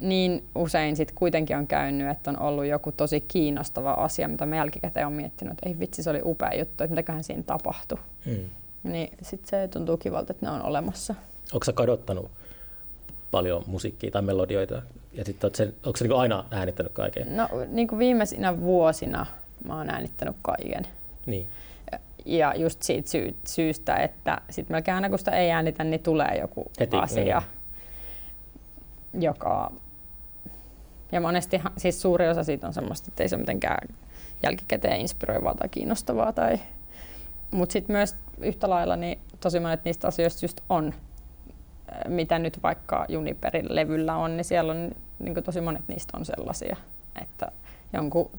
[0.00, 4.56] niin usein sitten kuitenkin on käynyt, että on ollut joku tosi kiinnostava asia, mitä mä
[4.56, 7.98] jälkikäteen on miettinyt, että ei vitsi, se oli upea juttu, että mitäköhän siinä tapahtui.
[8.26, 8.44] Mm.
[8.82, 11.14] Niin sitten se tuntuu kivalta, että ne on olemassa.
[11.52, 12.30] Onko sä kadottanut
[13.30, 14.82] paljon musiikkia tai melodioita?
[15.12, 17.36] Ja sitten oot sen, onko sä niinku aina äänittänyt kaiken?
[17.36, 19.26] No niin kuin viimeisinä vuosina
[19.64, 20.86] mä oon äänittänyt kaiken.
[21.26, 21.46] Niin.
[22.24, 26.38] Ja just siitä syy- syystä, että sitten melkein aina kun sitä ei äänitä, niin tulee
[26.40, 27.42] joku Heti, asia,
[29.20, 29.72] joka...
[31.12, 33.88] Ja monesti siis suuri osa siitä on semmoista, että ei se mitenkään
[34.42, 36.32] jälkikäteen inspiroivaa tai kiinnostavaa.
[36.32, 36.60] Tai...
[37.50, 40.94] Mutta sitten myös yhtä lailla niin tosi monet niistä asioista just on,
[41.92, 46.24] äh, mitä nyt vaikka Juniperin levyllä on, niin siellä on niin tosi monet niistä on
[46.24, 46.76] sellaisia,
[47.22, 47.52] että
[47.92, 48.30] jonkun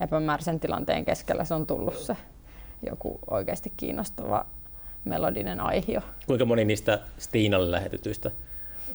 [0.00, 2.16] epämääräisen tilanteen keskellä se on tullut se
[2.90, 4.46] joku oikeasti kiinnostava
[5.04, 6.00] melodinen aihio.
[6.26, 8.30] Kuinka moni niistä Stiinalle lähetetyistä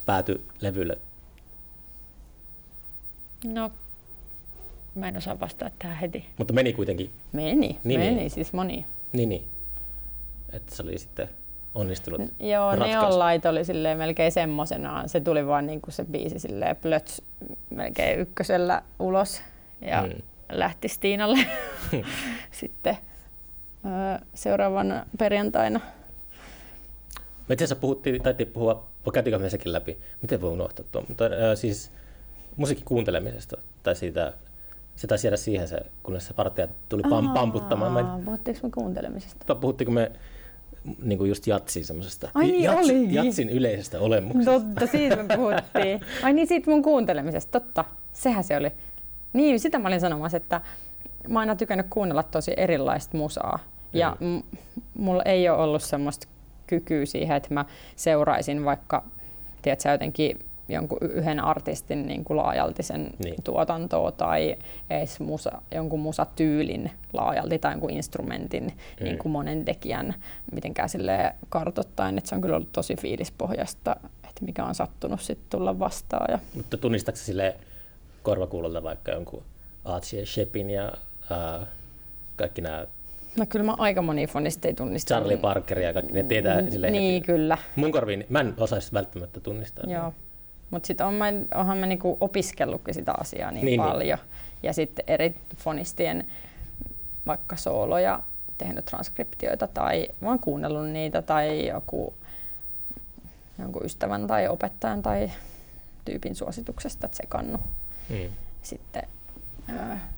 [0.05, 0.97] päätyi levylle?
[3.45, 3.71] No,
[4.95, 6.25] mä en osaa vastata tähän heti.
[6.37, 7.09] Mutta meni kuitenkin.
[7.31, 8.29] Meni, Niin, meni niin.
[8.29, 8.85] siis moni.
[9.13, 9.43] Niin, niin.
[10.53, 11.29] Että se oli sitten
[11.75, 13.17] onnistunut Joo, ratkaisu.
[13.17, 15.09] Neonlight oli silleen melkein semmoisenaan.
[15.09, 17.21] Se tuli vaan niinku se biisi silleen plöts
[17.69, 19.41] melkein ykkösellä ulos
[19.81, 20.21] ja Mm.
[20.51, 21.37] lähti Stiinalle
[22.51, 22.97] sitten
[23.85, 25.79] öö, seuraavana perjantaina.
[27.47, 31.25] Me itse asiassa puhuttiin, taittiin puhua, käytiinkö me sekin läpi, miten voi unohtaa tuon, mutta
[31.25, 31.91] äh, siis
[32.57, 34.33] musiikin kuuntelemisesta, tai siitä,
[34.95, 37.91] se taisi jäädä siihen se, kunnes se vartija tuli pam, pamputtamaan.
[37.91, 39.55] Mä, Puhuttiinko me kuuntelemisesta?
[39.55, 40.11] puhuttiinko me
[41.03, 43.13] niin kuin just jatsin semmoisesta, Ai niin olikin.
[43.13, 44.51] jatsin yleisestä olemuksesta.
[44.51, 46.01] Totta, siitä me puhuttiin.
[46.23, 47.85] Ai niin, siitä mun kuuntelemisesta, totta.
[48.13, 48.71] Sehän se oli.
[49.33, 50.61] Niin, sitä mä olin sanomassa, että
[51.27, 53.59] mä oon aina tykännyt kuunnella tosi erilaista musaa.
[53.93, 54.57] Ja m-
[54.93, 56.27] mulla ei ole ollut semmoista
[56.67, 59.03] kykyä siihen, että mä seuraisin vaikka,
[59.61, 60.39] tiedätkö, jotenkin
[60.69, 63.15] jonkun yhden artistin niin kuin laajalti sen Niin.
[63.23, 63.43] niin.
[63.43, 64.55] tuotantoa tai
[64.89, 69.03] edes musa, jonkun musatyylin laajalti tai jonkun instrumentin Mm.
[69.03, 70.15] niin kuin monen tekijän
[70.51, 75.59] mitenkään silleen kartoittain, että se on kyllä ollut tosi fiilispohjasta, että mikä on sattunut sitten
[75.59, 76.25] tulla vastaan.
[76.31, 77.55] Ja Mutta tunnistatko sille
[78.23, 79.43] korvakuulolta vaikka jonkun
[79.85, 80.91] Archie Shepin ja
[81.31, 81.67] äh,
[82.35, 82.85] kaikki nämä
[83.37, 85.07] no kyllä mä aika moni fonista ei tunnista.
[85.15, 87.25] Charlie Parker ja kaikki, ne tietää silleen Niin, heti.
[87.25, 87.57] kyllä.
[87.75, 89.83] Mun korviin, mä en osaisi välttämättä tunnistaa.
[89.87, 90.13] Joo.
[90.71, 93.91] Mutta sitten on mä, onhan mä niinku opiskellutkin sitä asiaa niin, Niin, niin niin.
[93.91, 94.19] paljon.
[94.63, 96.27] Ja sitten eri fonistien
[97.27, 98.19] vaikka sooloja,
[98.57, 102.13] tehnyt transkriptioita tai vaan kuunnellut niitä tai joku
[103.59, 105.31] jonkun ystävän tai opettajan tai
[106.05, 107.61] tyypin suosituksesta tsekannut.
[108.09, 108.29] Mm.
[108.61, 109.03] Sitten
[109.67, 110.09] ää,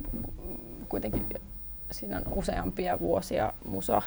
[0.89, 1.29] kuitenkin
[1.91, 4.01] siinä on useampia vuosia musa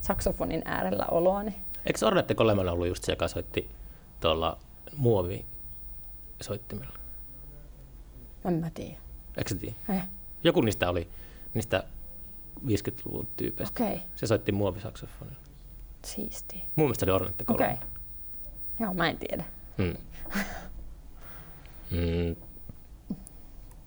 [0.00, 1.54] saksofonin äärellä oloa, niin
[1.86, 3.68] Eikö Ornette Coleman ollut just se, joka soitti
[4.20, 4.58] tuolla
[6.36, 6.98] muovisoittimella?
[8.44, 8.96] en mä tiedä.
[9.36, 9.76] Eikö sä tiedä?
[9.88, 10.02] Eh,
[10.44, 11.08] Joku niistä oli,
[11.54, 11.84] niistä
[12.66, 13.84] 50-luvun tyypeistä.
[13.84, 13.98] Okay.
[14.16, 15.40] Se soitti muovisaksofonilla.
[16.04, 16.60] siistiä.
[16.76, 17.66] Mun mielestä oli Ornette Okei.
[17.66, 17.88] Okay.
[18.80, 19.44] Joo, mä en tiedä.
[19.78, 19.96] Mm.
[21.90, 22.36] Mm,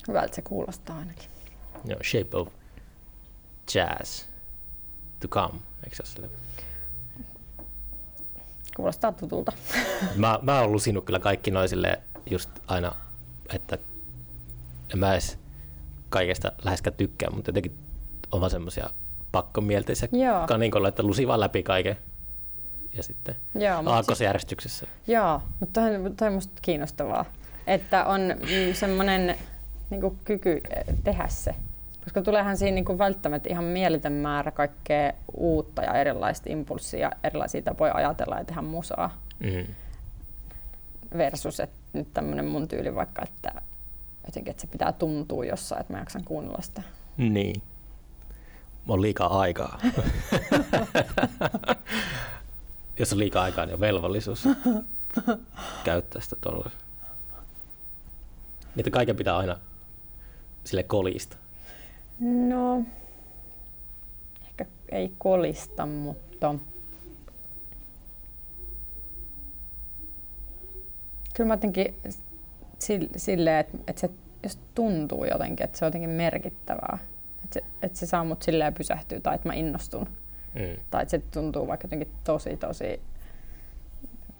[0.07, 1.29] Hyvältä se kuulostaa ainakin.
[1.85, 2.47] joo, Shape of
[3.75, 4.25] Jazz
[5.19, 5.59] to come.
[5.83, 6.29] Eikö se ole?
[8.75, 9.51] Kuulostaa tutulta.
[10.15, 11.97] mä, mä oon lusinut kyllä kaikki noin silleen
[12.29, 12.95] just aina,
[13.53, 13.77] että
[14.93, 15.37] en mä edes
[16.09, 17.77] kaikesta läheskään tykkää, mutta jotenkin
[18.31, 18.89] on vaan semmosia
[19.31, 20.47] pakkomielteisiä Joo.
[20.47, 21.97] kanikolla, että lusi vaan läpi kaiken.
[22.93, 24.87] Ja sitten Joo, aakkosjärjestyksessä.
[25.07, 27.25] Joo, mutta toi, toi on musta kiinnostavaa,
[27.67, 29.37] että on mm, semmoinen
[29.89, 31.55] niin kyky eh, tehdä se
[32.09, 37.61] Koska tuleehan siinä niin kuin välttämättä ihan mieletön määrä kaikkea uutta ja erilaista impulssia, erilaisia
[37.61, 39.17] tapoja ajatella ja tehdä musaa.
[39.39, 39.65] Mm.
[41.17, 43.61] Versus, että nyt tämmöinen mun tyyli vaikka, että
[44.25, 46.81] jotenkin, että se pitää tuntua jossain, että mä jaksan kuunnella sitä.
[47.17, 47.61] Niin.
[48.87, 49.79] On liikaa aikaa.
[52.99, 54.43] Jos on liikaa aikaa, niin on velvollisuus
[55.83, 56.71] käyttää sitä tuolla.
[58.75, 59.59] Niitä kaiken pitää aina
[60.63, 61.37] sille kolista.
[62.19, 62.83] No,
[64.45, 66.55] ehkä ei kolista, mutta
[71.39, 71.95] kyllä mä jotenkin
[72.85, 74.09] sil- silleen, että, että se
[74.43, 76.97] jos tuntuu jotenkin, että se on jotenkin merkittävää.
[77.43, 80.07] Että se, että se saa mut silleen pysähtyä tai että mä innostun.
[80.53, 80.81] Mm.
[80.91, 83.01] Tai että se tuntuu vaikka jotenkin tosi tosi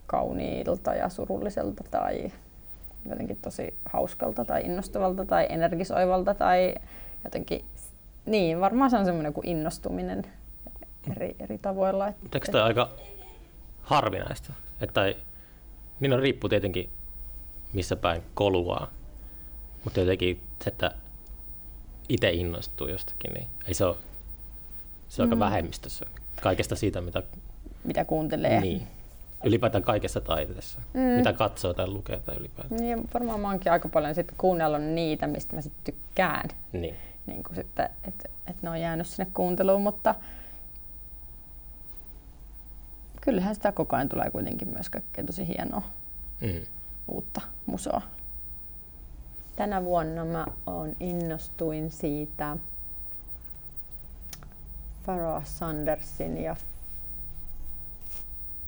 [0.08, 2.32] kauniilta ja surulliselta tai
[3.10, 6.76] jotenkin tosi hauskalta tai innostavalta tai energisoivalta tai
[7.24, 7.66] jotenkin,
[8.26, 10.26] niin varmaan se on semmoinen kuin innostuminen
[11.16, 12.08] eri, eri tavoilla.
[12.08, 12.90] Että, Mutta eikö tämä aika
[13.82, 14.54] harvinaista?
[14.82, 15.14] Että
[16.00, 16.90] niin on riippuu tietenkin
[17.74, 18.88] missä päin koluaa,
[19.84, 20.92] mutta jotenkin se, että
[22.10, 23.96] itse innostuu jostakin, niin ei se ole,
[25.10, 25.40] se on aika Mm.
[25.40, 26.06] vähemmistössä
[26.42, 27.24] kaikesta siitä, mitä
[27.84, 28.62] mitä kuuntelee.
[28.62, 28.88] niin,
[29.44, 31.00] ylipäätään kaikessa taiteessa, Mm.
[31.02, 32.82] mitä katsoo tai lukee tai ylipäätään.
[32.82, 36.50] Niin, varmaan mä oonkin aika paljon sit kuunnellut niitä, mistä mä sit tykkään.
[36.74, 36.96] Niin.
[37.26, 40.16] Niin kuin sitten, että et ne on jäänyt sinne kuunteluun, mutta
[43.22, 45.82] kyllähän sitä koko ajan tulee kuitenkin myös kaikkea tosi hienoa
[46.42, 46.66] Mm.
[47.08, 48.02] uutta musoa.
[49.56, 52.58] Tänä vuonna mä on innostuin siitä
[55.04, 56.56] Pharoah Sandersin ja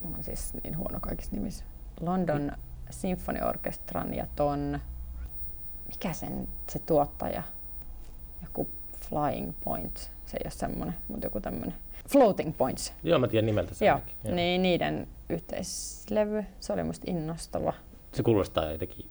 [0.04, 1.64] mä oon siis niin huono kaikissa nimissä.
[2.02, 2.52] London
[2.89, 4.80] Symphony Orchestran ja ton,
[5.88, 7.43] mikä sen se tuottaja,
[8.41, 8.70] joku
[9.10, 11.74] Flying Point, se ei ole semmonen, mutta joku tämmönen.
[12.10, 13.86] Floating Points, Joo, mä tiedän nimeltä sen.
[13.88, 14.36] joo, joo.
[14.36, 17.74] niin niiden yhteislevy, se oli musta innostava.
[18.12, 19.06] Se kuulostaa jotenkin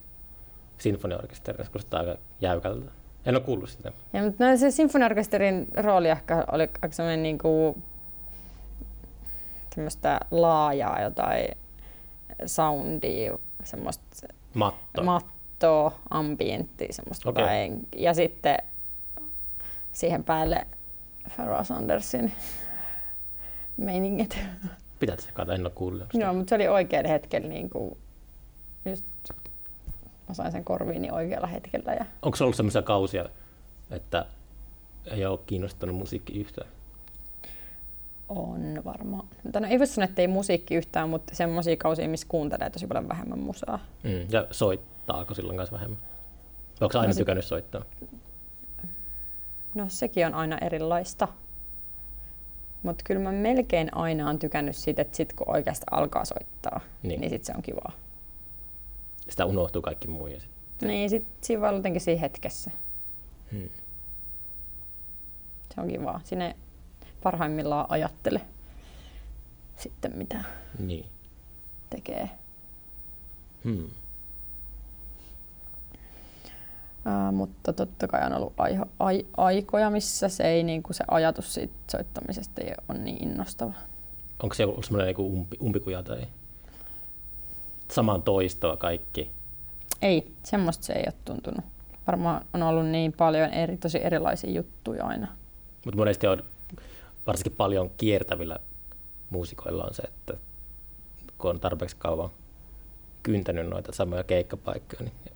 [0.77, 2.91] sinfoniaorkesterissa, se kuulostaa aika jäykältä.
[3.25, 3.91] En ole kuullut sitä.
[4.13, 7.77] Ja, mutta no, se sinfoniorkesterin rooli ehkä oli aika semmoinen niinku,
[9.75, 11.47] semmoista laajaa jotain
[12.45, 15.03] soundia, semmoista Matto.
[15.03, 17.45] mattoa, ambienttia, semmoista okay.
[17.95, 18.57] Ja sitten
[19.91, 20.67] siihen päälle
[21.35, 22.31] Pharoah Sandersin
[23.81, 24.37] meiningit.
[24.99, 26.03] Pitää tsekata, en ole kuullut.
[26.13, 27.97] Joo, mutta se oli oikealla hetkellä niin kuin,
[28.85, 29.05] just
[30.29, 31.93] mä sain sen korviini oikealla hetkellä.
[31.93, 33.25] Ja Onko se ollut sellaisia kausia,
[33.91, 34.25] että
[35.05, 36.67] ei ole kiinnostunut musiikki yhtään?
[38.29, 39.27] on varmaan.
[39.43, 42.87] Mutta no, ei voi sanoa, että ei musiikki yhtään, mutta semmoisia kausia, missä kuuntelee tosi
[42.87, 43.79] paljon vähemmän musaa.
[44.03, 44.11] Mm.
[44.29, 45.99] Ja soittaako silloin kanssa vähemmän?
[46.81, 47.81] Onko aina No se- tykännyt soittaa?
[49.75, 51.27] No sekin on aina erilaista.
[52.83, 57.21] Mutta kyllä mä melkein aina on tykännyt siitä, että sit kun oikeasti alkaa soittaa, Niin.
[57.21, 57.91] niin, sit se on kivaa.
[59.29, 60.27] Sitä unohtuu kaikki muu.
[60.27, 60.49] Ja sit...
[60.81, 62.71] Niin, sit siinä voi jotenkin siinä hetkessä.
[63.51, 63.69] Hmm.
[65.75, 66.21] Se on kivaa.
[66.23, 66.53] Siinä ei
[67.23, 68.41] parhaimmillaan ajattele
[69.77, 70.43] sitten mitä
[70.79, 71.05] Niin.
[71.89, 72.29] tekee.
[73.63, 73.89] Hmm.
[77.05, 81.03] Ää, mutta totta kai on ollut aiho, ai, aikoja, missä se, ei, niin kuin se
[81.07, 83.73] ajatus siitä soittamisesta ei ole niin innostava.
[84.43, 86.27] Onko se ollut semmoinen niinku umpi, umpikuja tai
[87.91, 89.31] saman toistoa kaikki?
[90.01, 91.65] Ei, semmoista se ei ole tuntunut.
[92.07, 95.27] Varmaan on ollut niin paljon eri, tosi erilaisia juttuja aina.
[95.85, 96.43] Mutta monesti on
[97.27, 98.59] varsinkin paljon kiertävillä
[99.29, 100.33] muusikoilla on se, että
[101.37, 102.29] kun on tarpeeksi kauan
[103.23, 105.33] kyntänyt noita samoja keikkapaikkoja, niin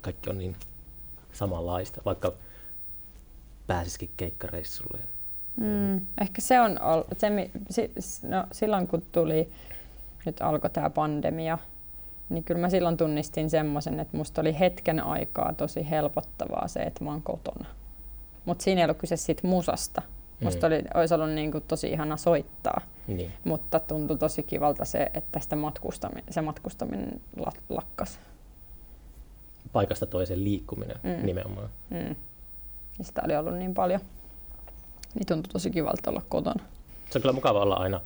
[0.00, 0.56] kaikki on niin
[1.38, 2.32] samanlaista, vaikka
[3.66, 4.98] pääsisikin keikkareissulle.
[5.56, 7.06] Mm, ehkä se on ollut,
[7.70, 7.90] se,
[8.22, 9.48] no, silloin kun tuli,
[10.26, 11.58] nyt alkoi tämä pandemia,
[12.28, 17.04] niin kyllä mä silloin tunnistin semmoisen, että musta oli hetken aikaa tosi helpottavaa se, että
[17.04, 17.66] mä oon kotona.
[18.44, 20.02] Mutta siinä ei ollut kyse siitä musasta.
[20.40, 20.72] Musta Mm.
[20.74, 23.32] oli, olisi ollut niin kuin tosi ihana soittaa, Niin.
[23.44, 28.18] mutta tuntui tosi kivalta se, että sitä matkustaminen, se matkustaminen la- lakkas.
[29.72, 31.26] Paikasta toiseen liikkuminen Mm.
[31.26, 31.68] nimenomaan.
[31.90, 32.16] Mm.
[32.98, 34.00] Ja sitä oli ollut niin paljon.
[35.14, 36.64] Niin tuntui tosi kivalta olla kotona.
[37.10, 38.00] Se on kyllä mukava olla aina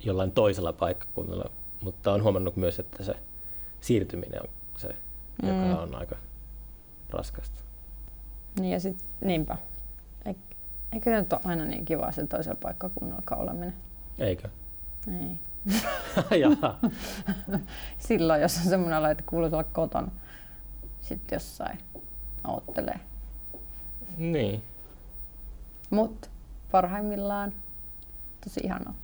[0.00, 3.14] jollain toisella paikkakunnalla, mutta on huomannut myös, että se
[3.80, 4.88] siirtyminen on se,
[5.42, 5.48] Mm.
[5.48, 6.16] joka on aika
[7.10, 7.60] raskasta.
[8.60, 9.56] Niin ja sit, niinpä.
[10.26, 10.36] Eik,
[10.92, 13.74] eikö se nyt ole aina niin kiva se toisella paikkakunnalla oleminen?
[14.18, 14.48] Eikö?
[15.20, 15.38] Ei.
[17.98, 20.08] Silloin, jos on semmoinen olo, että kuuluisi olla kotona,
[21.08, 21.78] sitten jossain
[22.46, 23.00] oottelee
[24.16, 24.62] Niin.
[25.90, 26.28] Mut
[26.70, 27.52] parhaimmillaan
[28.44, 28.94] tosi ihanaa.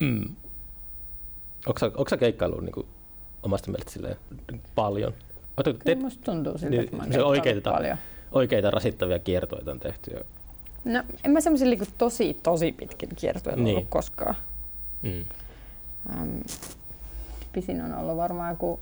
[0.00, 0.28] Mm.
[1.66, 2.86] Onko sä, keikkaillut niin
[3.42, 4.16] omasta mielestä silleen
[4.74, 5.12] paljon?
[5.56, 7.98] Oletko Kyllä te, musta tuntuu siltä, niin, että mä oon oikeita, paljon.
[8.32, 10.10] oikeita rasittavia kiertoita on tehty.
[10.10, 10.20] Ja,
[10.84, 13.76] No en mä semmosia niinku tosi tosi pitkin kiertueella Niin.
[13.76, 14.34] ollut koskaan.
[15.02, 15.24] mm.
[16.10, 16.38] Ähm,
[17.52, 18.80] pisin on ollut varmaan joku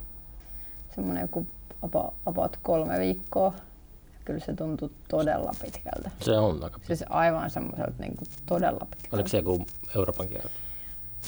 [0.95, 1.47] semmoinen joku
[1.83, 3.55] about, about kolme viikkoa.
[4.25, 6.11] Kyllä se tuntui todella pitkältä.
[6.21, 9.17] Se on aika Siis aivan semmoiselta niin kuin todella pitkältä.
[9.17, 9.67] Oliko se joku
[9.97, 10.51] Euroopan kierto?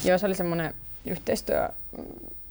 [0.04, 0.74] Joo, se oli semmoinen
[1.06, 2.04] yhteistyö, mm,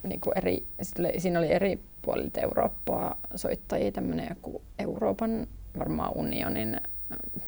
[0.04, 5.48] niin kuin eri, sille- siinä oli eri puolilta Eurooppaa soittajia, tämmöinen joku Euroopan
[5.80, 7.42] varmaan unionin, mm,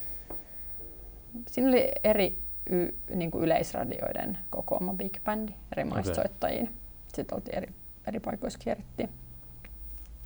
[1.47, 2.37] siinä oli eri
[2.69, 6.23] y, niin kuin yleisradioiden kokoama big bandi, eri maista Okei.
[6.23, 6.67] soittajia.
[7.15, 7.73] Sitten oltiin eri,
[8.07, 9.09] eri paikoissa kierrettiin.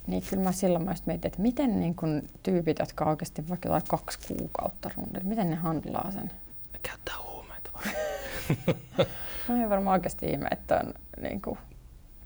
[0.08, 3.84] Niin kyllä mä silloin mä mietin, että miten niin kun tyypit, jotka oikeasti vaikka jotain
[3.88, 6.32] kaksi kuukautta rundilla, miten ne handlaa sen?
[6.74, 7.84] Ne käyttää huumeita vai?
[9.48, 11.58] No ei varmaan oikeasti ihme, että on, niin kuin,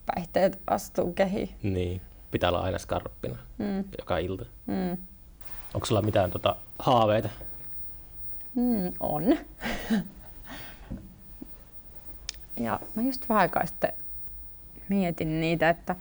[0.05, 1.49] päihteet astuu kehiin.
[1.63, 2.01] niin.
[2.31, 4.45] Pitää olla aina skarppina Mm, joka ilta.
[4.67, 4.97] mm,
[5.73, 7.29] Onko sulla mitään tota, haaveita?
[8.55, 9.23] mm, on.
[12.65, 13.93] ja mä just vähän aikaa sitten
[14.89, 15.95] mietin niitä, että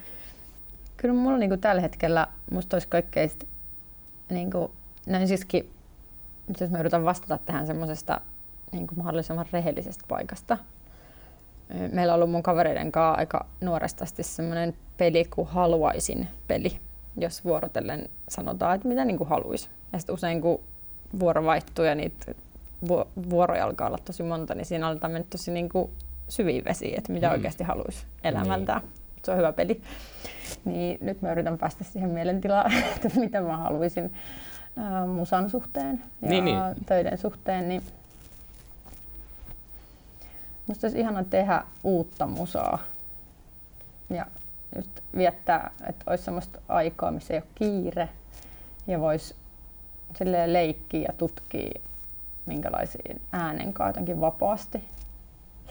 [1.00, 3.48] kyllä mulla niin kuin tällä hetkellä musta olisi kaikkein sit
[4.30, 4.72] niin kuin,
[5.06, 5.70] näin siiskin,
[6.48, 8.20] nyt jos mä yritän vastata tähän semmoisesta
[8.72, 10.58] niin kuin mahdollisimman rehellisestä paikasta.
[11.92, 16.78] Meillä on ollut mun kavereiden kanssa aika nuoresta asti semmoinen peli kuin haluaisin peli,
[17.16, 19.68] jos vuorotellen sanotaan, että mitä niin kuin haluaisi.
[19.92, 20.60] Ja sitten usein kun
[21.20, 22.34] vuoro vaihtuu ja niitä
[22.88, 25.90] vu- vuoroja alkaa olla tosi monta, niin siinä aletaan mennä tosi niin kuin
[26.28, 27.32] syviin vesiin, että mitä Mm.
[27.32, 28.80] oikeasti haluaisi elämältään.
[29.22, 29.82] Se on hyvä peli.
[30.64, 34.14] Niin nyt mä yritän päästä siihen mielentilaan, että mitä mä haluaisin
[34.76, 36.58] ää, musan suhteen ja Niin, niin.
[36.86, 37.68] töiden suhteen.
[37.68, 37.82] Niin
[40.66, 42.78] musta olisi ihana tehdä uutta musaa
[44.10, 44.26] ja
[44.76, 48.08] just viettää, että olisi semmoista aikaa, missä ei ole kiire
[48.86, 49.34] ja voisi
[50.18, 51.80] silleen leikkiä ja tutkia
[52.46, 54.84] minkälaisiin äänen kanssa jotenkin vapaasti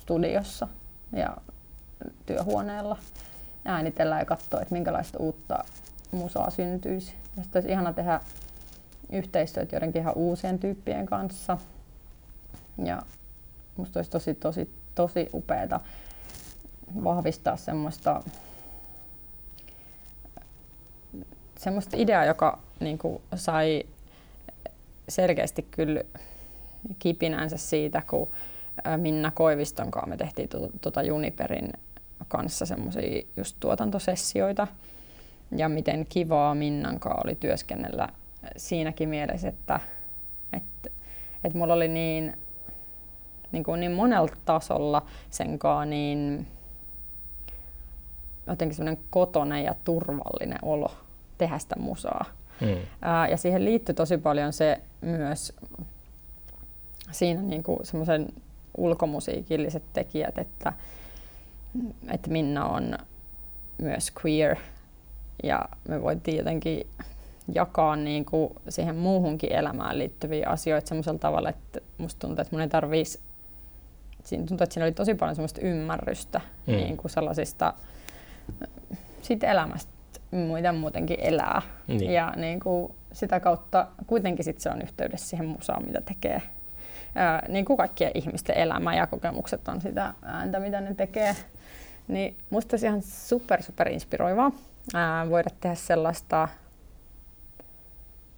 [0.02, 0.68] studiossa
[1.12, 1.38] ja
[2.26, 2.98] työhuoneella
[3.70, 5.64] äänitellä ja katsoa, että minkälaista uutta
[6.12, 7.14] musaa syntyisi.
[7.38, 8.20] Ja sitten olisi ihana tehdä
[9.12, 11.58] yhteistyötä joidenkin ihan uusien tyyppien kanssa.
[12.84, 13.02] Ja
[13.78, 15.80] musta olisi tosi, tosi, tosi upeata
[17.04, 18.24] vahvistaa semmoista,
[21.58, 23.84] semmoista ideaa, joka niin kuin, sai
[25.10, 26.04] selkeästi kyllä
[27.00, 28.30] kipinänsä siitä, kun
[28.98, 30.50] Minna Koiviston kanssa me tehtiin
[30.82, 31.74] tuota Juniperin
[32.28, 34.68] kanssa semmoisia just tuotantosessioita.
[35.58, 38.10] Ja miten kivaa Minnan kanssa oli työskennellä
[38.58, 39.80] siinäkin mielessä, että,
[40.54, 40.90] että,
[41.44, 42.38] että mulla oli niin,
[43.52, 46.48] niin, kuin niin monella tasolla sen kanssa niin
[48.48, 50.92] jotenkin semmoinen kotonen ja turvallinen olo
[51.38, 52.26] tehdä sitä musaa.
[52.62, 52.78] Mm.
[53.02, 55.54] Ää, ja siihen liittyy tosi paljon se myös
[57.12, 58.28] siinä niinku semmoisen
[58.78, 60.74] ulkomusiikilliset tekijät, että,
[62.10, 62.98] että Minna on
[63.78, 64.56] myös queer
[65.44, 66.88] ja me voitiin jotenkin
[67.54, 72.70] jakaa niinku siihen muuhunkin elämään liittyviä asioita semmoisella tavalla, että musta tuntuu, että mun ei
[72.70, 73.20] tarvitsisi
[74.24, 76.74] siinä tuntuu, että siinä oli tosi paljon semmoista ymmärrystä Mm.
[76.74, 76.78] mm.
[76.80, 77.74] niin kuin sellaisista
[79.22, 79.92] siitä elämästä,
[80.32, 81.62] mitä muutenkin elää.
[81.88, 82.12] Niin.
[82.12, 86.42] Ja niin kuin sitä kautta kuitenkin sit se on yhteydessä siihen musaan, mitä tekee.
[87.16, 91.36] Ää, niin kuin kaikkien ihmisten elämä ja kokemukset on sitä ääntä, mitä ne tekee.
[92.10, 94.52] Niin musta olisi ihan super, super inspiroivaa
[94.94, 96.48] ää, voida tehdä sellaista,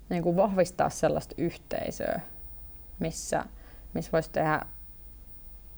[0.10, 2.22] niin kuin vahvistaa sellaista yhteisöä,
[3.00, 3.46] missä,
[3.94, 4.62] missä voisi tehdä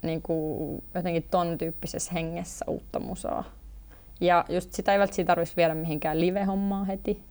[0.02, 3.44] niin kuin jotenkin ton tyyppisessä hengessä uutta musaa.
[4.22, 7.24] Ja just sitä ei välttämättä tarvitsisi viedä mihinkään live-hommaan heti,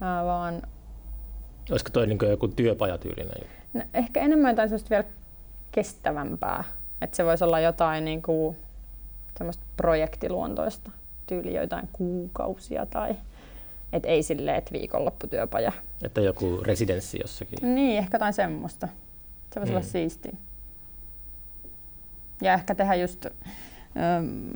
[0.00, 0.62] ää, vaan
[1.70, 3.34] Olisiko toi niin joku työpajatyylinen?
[3.40, 3.54] juttu?
[3.74, 5.04] no, ehkä enemmän jotain semmoista vielä
[5.72, 6.64] kestävämpää.
[7.00, 8.56] Että se voisi olla jotain niin kuin,
[9.38, 10.90] semmoista projektiluontoista,
[11.26, 13.14] tyyli joitain kuukausia tai
[13.92, 15.72] et ei silleen, että viikonlopputyöpaja.
[16.02, 17.74] Että joku residenssi jossakin?
[17.74, 18.88] Niin, ehkä jotain semmoista.
[19.54, 19.76] Se voisi Mm.
[19.76, 20.32] olla siistiä.
[22.42, 23.26] Ja ehkä tehdä just...
[23.26, 24.50] Öm,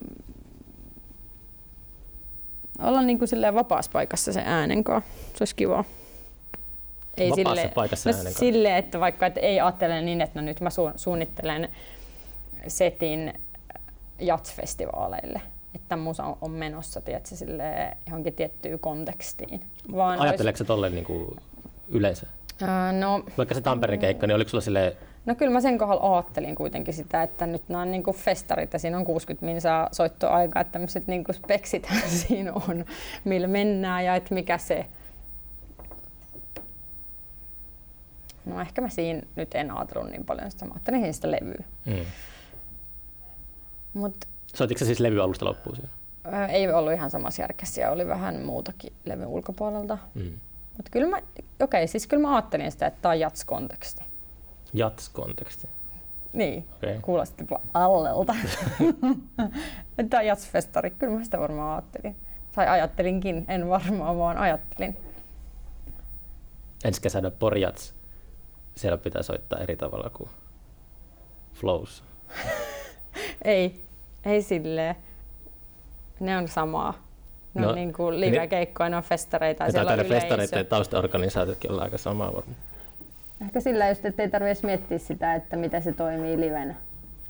[2.78, 5.10] olla niin kuin silleen vapaassa paikassa sen äänen kanssa.
[5.34, 5.84] Se olisi kiva.
[7.16, 8.38] Ei Vapaassa silleen, paikassa no äänen kanssa.
[8.40, 11.68] silleen, että vaikka et ei ajattele niin, että no nyt mä su- suunnittelen
[12.68, 13.34] setin
[14.20, 15.40] jatsfestivaaleille.
[15.74, 19.60] Että musa on- on menossa tiedätkö, silleen, johonkin tiettyyn kontekstiin.
[19.96, 21.36] Vaan Ajatteleeko se tolleen niin kuin
[21.88, 22.26] yleensä?
[22.62, 24.92] Ää, no, Vaikka se Tampereen keikka, niin oliko sulla silleen,
[25.26, 28.78] no kyllä mä sen kohdalla ajattelin kuitenkin sitä, että nyt nämä on niinku festarit ja
[28.78, 31.88] siinä on 60 minsaa soittoaikaa, että tämmöiset niinku speksit
[32.26, 32.84] siinä on,
[33.24, 34.86] millä mennään ja että mikä se...
[38.44, 41.64] No ehkä mä siinä nyt en ajatellut niin paljon sitä, mä ajattelin siinä sitä levyä.
[41.84, 41.94] mm.
[43.98, 45.90] Mutta soititko siis levy alusta loppuun siinä?
[46.48, 49.98] ei ollut ihan samassa järkessä, siellä oli vähän muutakin levyn ulkopuolelta.
[50.14, 50.32] Mm.
[50.76, 51.22] Mutta kyllä mä,
[51.60, 54.02] okei, siis kyllä mä ajattelin sitä, että tämä on jats-konteksti.
[54.72, 55.68] Jats-konteksti.
[56.32, 56.98] Niin, okay.
[57.02, 58.34] kuulosti jopa allelta.
[60.10, 62.16] Tämä on jatsfestari, kyllä mä sitä varmaan ajattelin.
[62.52, 64.96] Tai ajattelinkin, en varmaan, vaan ajattelin.
[66.84, 67.94] Ensi kesänä Porjats,
[68.74, 70.30] siellä pitää soittaa eri tavalla kuin
[71.54, 72.04] Flows.
[73.44, 73.84] Ei,
[74.28, 74.94] ei silleen.
[76.20, 76.94] Ne on samaa.
[77.54, 81.70] Ne No, on niin kuin niin- live-keikkoja, ne on festareita ja siellä on festareiden taustaorganisaatiotkin
[81.70, 82.56] ollaan aika samaa varmaan.
[83.40, 86.74] Ehkä sillä just, että ei tarvitse miettiä sitä, että miten se toimii livenä.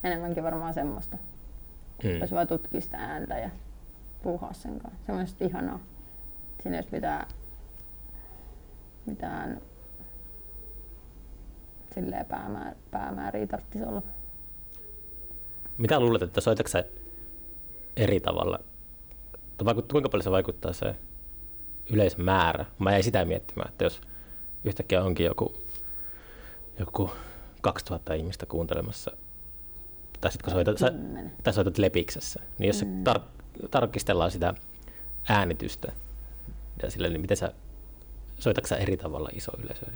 [0.04, 1.16] Enemmänkin varmaan semmoista.
[2.04, 2.10] Mm.
[2.20, 3.50] Jos vaan tutkii sitä ääntä ja
[4.22, 5.00] puhua sen kanssa.
[5.06, 5.80] Se on just ihanaa.
[6.62, 7.26] Siinä ei olisi mitään,
[9.06, 9.60] mitään
[11.94, 14.02] silleen päämäär, päämääriä tarvitsisi olla.
[15.78, 16.84] Mitä luulet, että soitatko sä
[17.96, 18.60] eri tavalla?
[19.64, 20.94] Vaikut- Kuinka paljon se vaikuttaa se
[21.90, 22.64] yleisön määrä?
[22.78, 24.00] Mä jäin sitä miettimään, että jos
[24.64, 25.54] yhtäkkiä onkin joku,
[26.78, 27.10] joku
[27.60, 29.10] 2000 ihmistä kuuntelemassa,
[30.20, 30.92] tai sitten kun soitat, sä,
[31.42, 33.04] tai soitat Lepiksessä, niin jos mm.
[33.04, 34.54] tar- tarkistellaan sitä
[35.28, 35.92] äänitystä,
[36.82, 37.52] ja sillä, niin miten sä,
[38.38, 39.86] soitatko sä eri tavalla iso yleisö?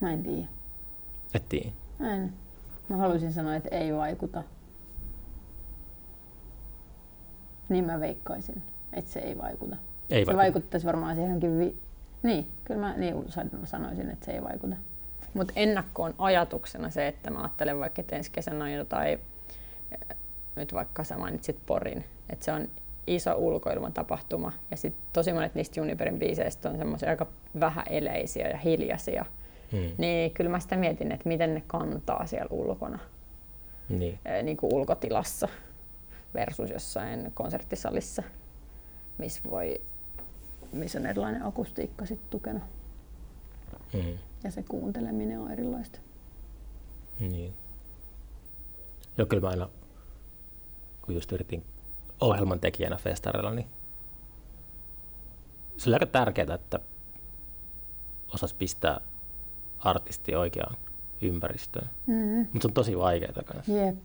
[0.00, 0.48] Mä en tiedä.
[1.34, 1.70] Et tiedä.
[2.14, 2.32] En.
[2.90, 4.42] Mä haluaisin sanoa, että ei vaikuta.
[7.68, 8.62] Niin mä veikkaisin,
[8.92, 9.76] että se ei vaikuta.
[10.10, 10.36] Ei se vaikuta.
[10.36, 11.58] vaikuttaisi varmaan siihenkin.
[11.58, 11.76] Vi-
[12.22, 14.76] niin, kyllä mä niin san- sanoisin, että se ei vaikuta.
[15.34, 19.08] Mutta ennakkoon ajatuksena se, että mä ajattelen vaikka, että ensi kesänä on jotain,
[19.92, 20.16] eh,
[20.56, 22.68] nyt vaikka sä mainitsit Porin, että se on
[23.06, 27.26] iso ulkoilmatapahtuma ja sitten tosi monet niistä Juniperin biiseistä on semmoisia aika
[27.60, 29.24] vähäeleisiä ja hiljaisia.
[29.72, 29.92] Mm.
[29.98, 32.98] Niin kyllä mä sitä mietin, että miten ne kantaa siellä ulkona,
[33.88, 34.18] Niin.
[34.42, 35.48] niin kuin ulkotilassa
[36.34, 38.22] versus jossain konserttisalissa,
[39.18, 39.80] missä voi
[40.72, 42.60] missä on erilainen akustiikka sit tukena
[43.94, 44.18] Mm.
[44.44, 45.98] ja se kuunteleminen on erilaista.
[47.20, 47.54] Niin.
[49.18, 49.68] Joo, kyllä mä aina,
[51.02, 51.64] kun just yritin
[52.20, 53.66] ohjelman tekijänä festareilla, niin
[55.76, 56.78] se oli aika tärkeää, että
[58.34, 59.00] osas pistää
[59.80, 60.76] artisti oikeaan
[61.22, 61.88] ympäristöön.
[62.06, 62.38] Mm-hmm.
[62.38, 63.72] Mutta se on tosi vaikeaa kanssa.
[63.72, 63.96] Jep.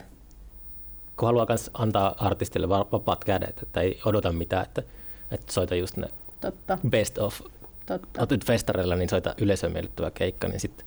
[1.17, 4.83] Kun haluaa kans antaa artistille va- vapaat kädet, että ei odota mitään, että,
[5.31, 6.07] että soita just ne
[6.41, 7.41] Totta, best of.
[7.85, 8.19] totta.
[8.21, 10.85] Oot nyt festareilla, niin soita yleisöön miellyttävä keikka, niin sitten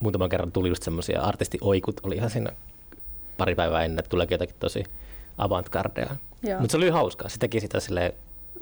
[0.00, 2.52] muutaman kerran tuli just semmoisia artistioikut, oli ihan siinä
[3.38, 4.84] pari päivää ennen, että tuleekin jotakin tosi
[5.38, 6.16] avantgardea.
[6.42, 6.60] Joo.
[6.60, 7.28] Mutta se oli hauska.
[7.28, 8.12] Se teki sitä silleen,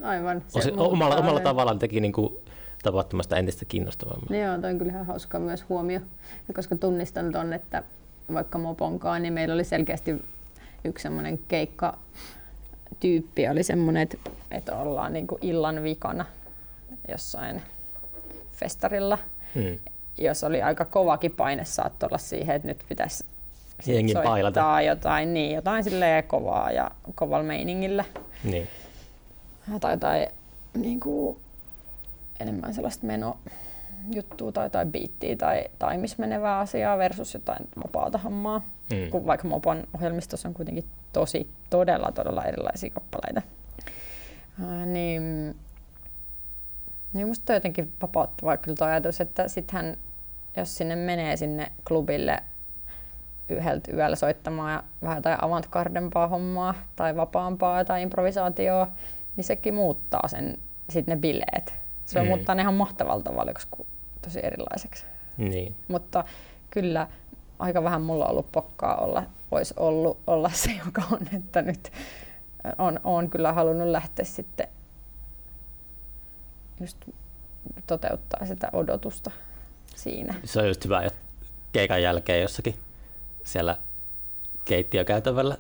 [0.03, 0.43] Aivan.
[0.49, 2.41] Se osi, omalla, omalla tavallaan teki niinku
[2.83, 4.27] tapahtumasta entistä kiinnostavamman.
[4.31, 6.01] No joo, toi on kyllä ihan hauska myös huomio.
[6.49, 7.83] Ja koska tunnistan ton, että
[8.33, 10.25] vaikka moponkaan, niin meillä oli selkeästi
[10.85, 11.99] yksi semmoinen keikka
[13.01, 14.17] tyyppi oli semmoinen, että,
[14.51, 16.25] että ollaan niin kuin illan vikana
[17.09, 17.63] jossain
[18.51, 19.19] festarilla,
[19.55, 19.79] Mm.
[20.19, 23.25] jos oli aika kovakin paine saattoi olla siihen, että nyt pitäisi
[23.81, 24.83] sit Jengin soittaa pailata.
[24.83, 28.05] jotain, niin, jotain silleen kovaa ja kovalla meiningillä.
[28.45, 28.69] Niin.
[29.81, 30.27] tai jotain
[30.75, 31.39] niin kuin,
[32.41, 33.37] enemmän sellaista meno
[34.15, 38.59] juttua tai jotain biittiä tai taimis menevää asiaa versus jotain vapaata hommaa.
[38.59, 39.11] Mm.
[39.11, 43.43] Kun vaikka Mopon ohjelmistossa on kuitenkin tosi todella todella erilaisia kappaleita.
[44.67, 45.57] Ää, niin,
[47.13, 49.97] niin musta on jotenkin vapauttava kyllä tuo ajatus, että sittenhän
[50.57, 52.39] jos sinne menee sinne klubille
[53.49, 58.89] yhdeltä yöllä soittamaan ja vähän jotain avantgardempaa hommaa tai vapaampaa tai improvisaatioa,
[59.37, 60.59] niin sekin muuttaa sen,
[60.91, 61.75] sit ne bileet.
[62.09, 62.27] Se Mm.
[62.27, 63.53] muuttaa ne ihan mahtavalla tavalla
[64.23, 65.05] tosi erilaiseksi.
[65.37, 65.75] Niin.
[65.89, 66.25] Mutta
[66.71, 67.09] kyllä
[67.59, 71.93] aika vähän mulla on ollut pokkaa olla, olisi ollut olla se, joka on, että nyt
[72.79, 74.69] on, on kyllä halunnut lähteä sitten
[76.81, 76.97] just
[77.87, 79.31] toteuttaa sitä odotusta
[79.97, 80.35] siinä.
[80.45, 81.19] Se on just hyvä, että
[81.73, 82.79] keikan jälkeen jossakin
[83.45, 83.79] siellä
[84.65, 85.57] keittiökäytävällä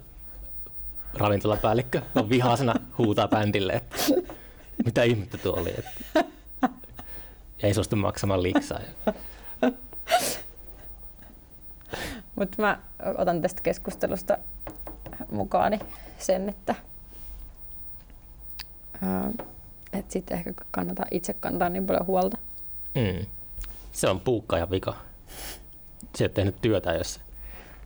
[1.14, 3.96] ravintolapäällikkö on vihaisena huutaa bändille, että
[4.84, 6.24] mitä ihmettä tuo oli, että
[7.62, 8.80] ei suostu maksamaan liksaa.
[9.62, 9.72] Ja
[12.36, 12.78] Mutta mä
[13.18, 14.38] otan tästä keskustelusta
[15.32, 15.78] mukaani
[16.18, 16.74] sen, että
[19.02, 19.30] ää,
[19.92, 22.38] et sitten ehkä kannata itse kantaa niin paljon huolta.
[22.94, 23.26] Mm.
[23.92, 24.96] Se on puukkaajan vika.
[26.16, 27.20] Se ole tehnyt työtä, jos,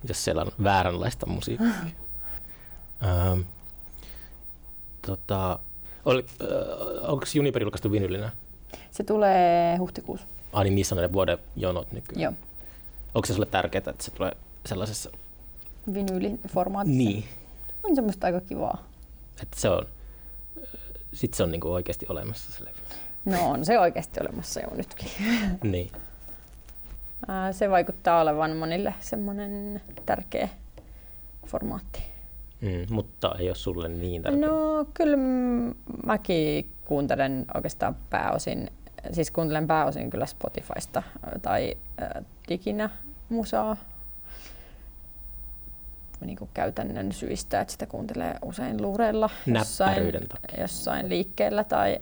[0.09, 1.69] jos siellä on vääränlaista musiikkia.
[3.05, 3.41] ähm,
[5.07, 5.59] tota,
[6.05, 8.31] oli, äh, onko Juniper julkaistu vinylinä?
[8.93, 10.27] Se tulee huhtikuussa.
[10.53, 12.23] Ah, niin niissä on ne vuoden jonot nykyään.
[12.23, 12.33] Joo.
[13.15, 14.33] Onko se sulle tärkeää, että se tulee
[14.67, 15.11] sellaisessa...
[15.95, 16.99] Vinyyliformaatissa.
[16.99, 17.25] Niin,
[17.83, 18.85] On semmoista aika kivaa.
[19.43, 19.87] että se on...
[21.13, 22.77] Sitten se on niinku oikeasti olemassa se levy.
[23.25, 25.09] No on se oikeasti olemassa jo nytkin.
[25.63, 25.91] Niin.
[27.53, 30.49] Se vaikuttaa olevan monille semmoinen tärkeä
[31.47, 32.03] formaatti.
[32.61, 34.49] Mm, mutta ei ole sulle niin tärkeää.
[34.51, 35.17] No kyllä
[36.07, 38.71] mäkin kuuntelen oikeastaan pääosin,
[39.13, 41.03] siis kuuntelen pääosin kyllä Spotifysta
[41.43, 42.91] tai ää, diginä
[43.29, 43.77] musaa
[46.21, 50.03] niin kuin käytännön syistä, että sitä kuuntelee usein luureilla jossain,
[50.61, 51.99] jossain liikkeellä tai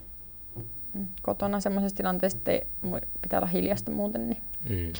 [0.94, 2.66] mm, kotona semmoisessa tilanteessa, että
[3.22, 4.28] pitää olla hiljasta muuten.
[4.28, 4.42] Niin.
[4.68, 4.92] Mm.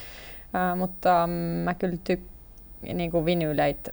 [0.53, 2.21] Ää, mutta mm, mä kyllä tyk,
[2.83, 3.89] niin kuin vinyyleit,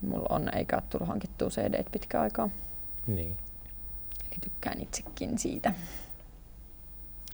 [0.00, 2.48] mulla on eikä ole tullut hankittua cd pitkään aikaa.
[3.06, 3.36] Niin.
[4.30, 5.74] Eli tykkään itsekin siitä.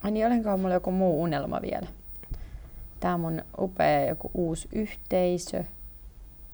[0.03, 1.87] Ai niin, olenkohan mulla joku muu unelma vielä?
[3.01, 5.65] Tää on mun upea joku uusi yhteisö,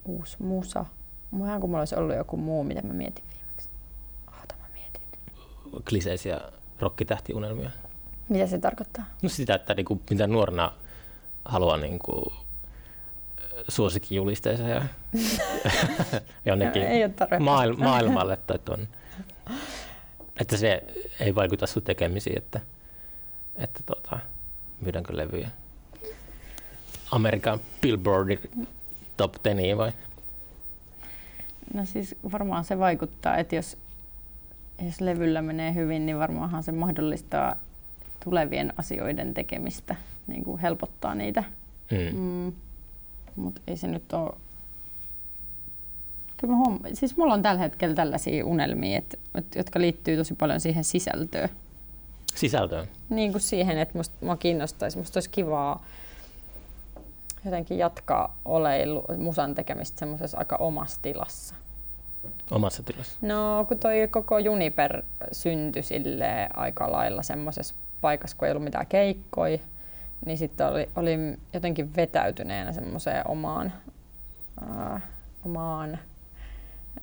[0.05, 0.84] uusi musa.
[1.45, 3.68] Ihan kun mulla olisi ollut joku muu, mitä mä mietin viimeksi.
[4.26, 5.03] Oota, mä mietin.
[5.88, 6.40] Kliseisiä
[6.80, 7.70] rokkitähtiunelmia.
[8.28, 9.05] Mitä se tarkoittaa?
[9.22, 10.72] No sitä, että niinku, mitä nuorena
[11.45, 12.32] haluaa niinku,
[13.68, 14.82] suosikkijulisteeseen ja
[16.47, 17.38] jonnekin Ei oo tarve.
[17.38, 18.36] maail- maailmalle.
[18.36, 18.88] Tai ton,
[20.40, 20.84] että se
[21.20, 22.61] ei vaikuta sun tekemisiin, että,
[23.62, 24.18] että tota,
[24.80, 25.50] myydäänkö levyjä.
[27.10, 28.40] Amerikan Billboardin
[29.16, 29.92] top 10 vai?
[31.74, 33.76] No siis varmaan se vaikuttaa, että jos,
[34.86, 37.56] jos levyllä menee hyvin, niin varmaanhan se mahdollistaa
[38.24, 39.96] tulevien asioiden tekemistä,
[40.26, 41.44] niin kuin helpottaa niitä.
[41.90, 42.18] Mm.
[42.18, 42.52] Mm.
[43.36, 44.34] Mutta ei se nyt ole...
[46.36, 46.78] Kyllä mä huom...
[46.92, 51.48] siis mulla on tällä hetkellä tällaisia unelmia, et, et, jotka liittyy tosi paljon siihen sisältöön.
[52.35, 52.89] Sisältöön.
[53.09, 55.85] Niin kuin siihen, että musta, mua kiinnostaisi, musta olisi kivaa
[57.45, 61.55] jotenkin jatkaa oleilu, musan tekemistä semmoisessa aika omassa tilassa.
[62.51, 63.18] Omassa tilassa.
[63.22, 65.03] No kun toi koko Juniper
[65.33, 69.59] syntyi sille aika lailla semmoisessa paikassa, kun ei ollut mitään keikkoja,
[70.26, 73.72] niin sitten oli, oli jotenkin vetäytyneenä semmoiseen omaan,
[74.68, 75.01] ää,
[75.45, 75.99] omaan,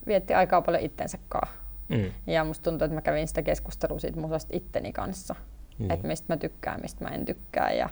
[0.07, 1.59] vietti aikaa paljon itsensä kanssa.
[1.89, 2.11] Mm.
[2.27, 5.35] Ja musta tuntuu, että mä kävin sitä keskustelua siitä musasta itteni kanssa,
[5.79, 5.91] Niin.
[5.91, 7.71] että mistä mä tykkään, mistä mä en tykkää.
[7.71, 7.89] Ja,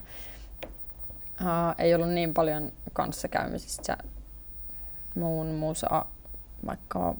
[1.45, 3.97] ää, ei ollut niin paljon kanssakäymisistä
[5.15, 6.05] muun musa,
[6.65, 7.15] vaikka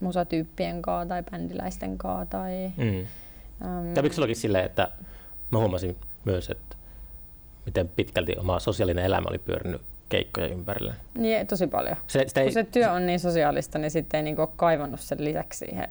[0.00, 2.26] musatyyppien kanssa tai bändiläisten kanssa.
[2.26, 3.06] Tai, Mm.
[3.68, 4.88] äm, Kävikö silleen, että
[5.50, 6.76] mä huomasin myös, että
[7.66, 10.94] miten pitkälti oma sosiaalinen elämä oli pyörinyt keikkojen ympärillä.
[11.18, 11.96] niin, tosi paljon.
[12.06, 15.00] Se, sitä ei, Kun se työ on niin sosiaalista, niin sitten ei niinku ole kaivannut
[15.00, 15.88] sen lisäksi siihen.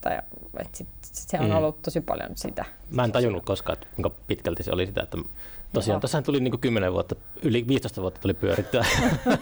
[0.00, 0.18] Tai,
[0.58, 1.56] et sit, sit se on Mm.
[1.56, 2.64] ollut tosi paljon sitä.
[2.90, 5.18] Mä en tajunnut koskaan, että kuinka pitkälti se oli sitä, että
[5.72, 6.00] tosiaan Joo.
[6.00, 8.84] tuossahan tuli niin 10 vuotta, yli 15 vuotta tuli pyörittyä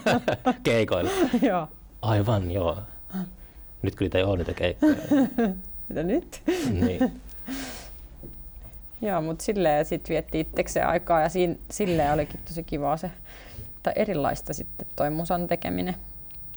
[0.62, 1.10] keikoilla.
[1.42, 1.68] Joo.
[2.02, 2.78] Aivan, joo.
[3.82, 4.94] Nyt kyllä niitä ei ole niitä keikkoja.
[5.88, 6.42] Mitä nyt?
[6.70, 7.12] niin.
[9.02, 13.10] Joo, mutta silleen sitten vietti itsekseen aikaa ja siinä, silleen olikin tosi kivaa se,
[13.86, 15.96] tai erilaista sitten toi musan tekeminen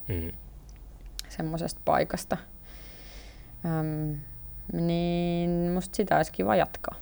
[0.08, 0.32] Mm.
[1.30, 2.38] semmoisesta paikasta.
[3.66, 4.18] Öm,
[4.82, 6.96] niin musta sitä olisi kiva jatkaa.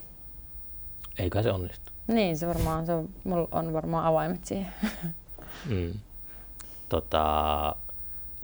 [1.20, 1.92] Eikä se onnistu.
[2.08, 4.72] Niin, se varmaan, se on, mulla on varmaan avaimet siihen.
[5.66, 5.94] Mm.
[6.90, 7.76] Tota,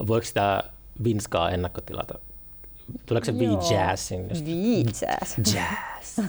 [0.08, 0.64] voiko sitä
[1.04, 2.20] Vinskaa ennakkotilata?
[3.06, 3.34] Tuleeko se.
[3.34, 4.28] V-Jazzin?
[4.30, 5.38] just- Jazz.
[5.56, 6.20] Jazz.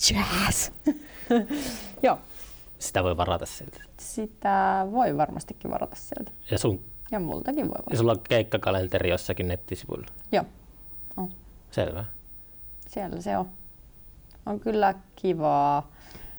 [0.10, 0.70] Jazz.
[2.02, 2.18] Joo,
[2.78, 3.82] Sitä voi varata sieltä.
[3.98, 6.30] sitä voi varmastikin varata sieltä.
[6.50, 7.96] Ja, sun, Ja multakin voi ja varata.
[7.96, 10.06] sulla on keikkakalenteri jossakin nettisivuilla.
[10.32, 10.44] Joo,
[11.16, 11.30] on.
[11.70, 12.04] Selvä.
[12.88, 13.48] siellä se on.
[14.46, 15.90] On kyllä kivaa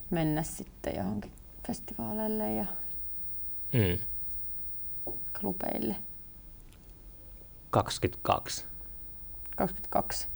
[0.09, 1.31] mennä sitten johonkin
[1.67, 2.65] festivaaleille ja
[3.73, 3.97] Mm.
[5.39, 5.95] klubeille.
[7.69, 8.65] 22.
[9.55, 10.27] 22.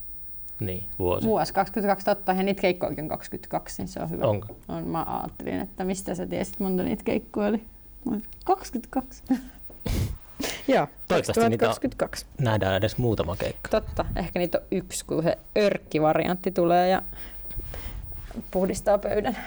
[0.61, 1.27] Niin, vuosi.
[1.27, 4.25] Vuosi 22, totta, ja niitä keikkojakin on 22, niin se on hyvä.
[4.25, 4.55] Onko?
[4.67, 7.57] On, mä ajattelin, että mistä sä tiesit, monta niitä keikkoja oli.
[8.05, 9.23] Mä olin, 22.
[10.67, 12.25] Joo, Toivottavasti niitä on- 2022.
[12.41, 13.69] Nähdään edes muutama keikka.
[13.69, 17.01] Totta, ehkä niitä on yksi, kun se örkkivariantti tulee ja
[18.51, 19.37] puhdistaa pöydän.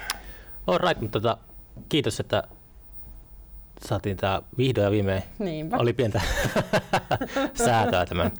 [0.66, 1.38] All right, mutta tota,
[1.88, 2.42] kiitos, että
[3.86, 5.22] saatiin tää vihdoin ja viimein.
[5.38, 5.76] Niinpä.
[5.76, 6.20] Oli pientä
[7.64, 8.32] säätöä tämän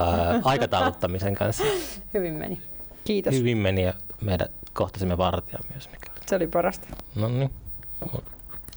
[0.00, 1.64] ää, aikatauluttamisen kanssa.
[2.14, 2.62] Hyvin meni.
[3.04, 3.34] Kiitos.
[3.34, 5.90] Hyvin meni ja meidän kohtasimme vartijan myös.
[5.90, 6.20] Mikä oli.
[6.26, 6.86] Se oli parasta.
[7.14, 7.50] No niin.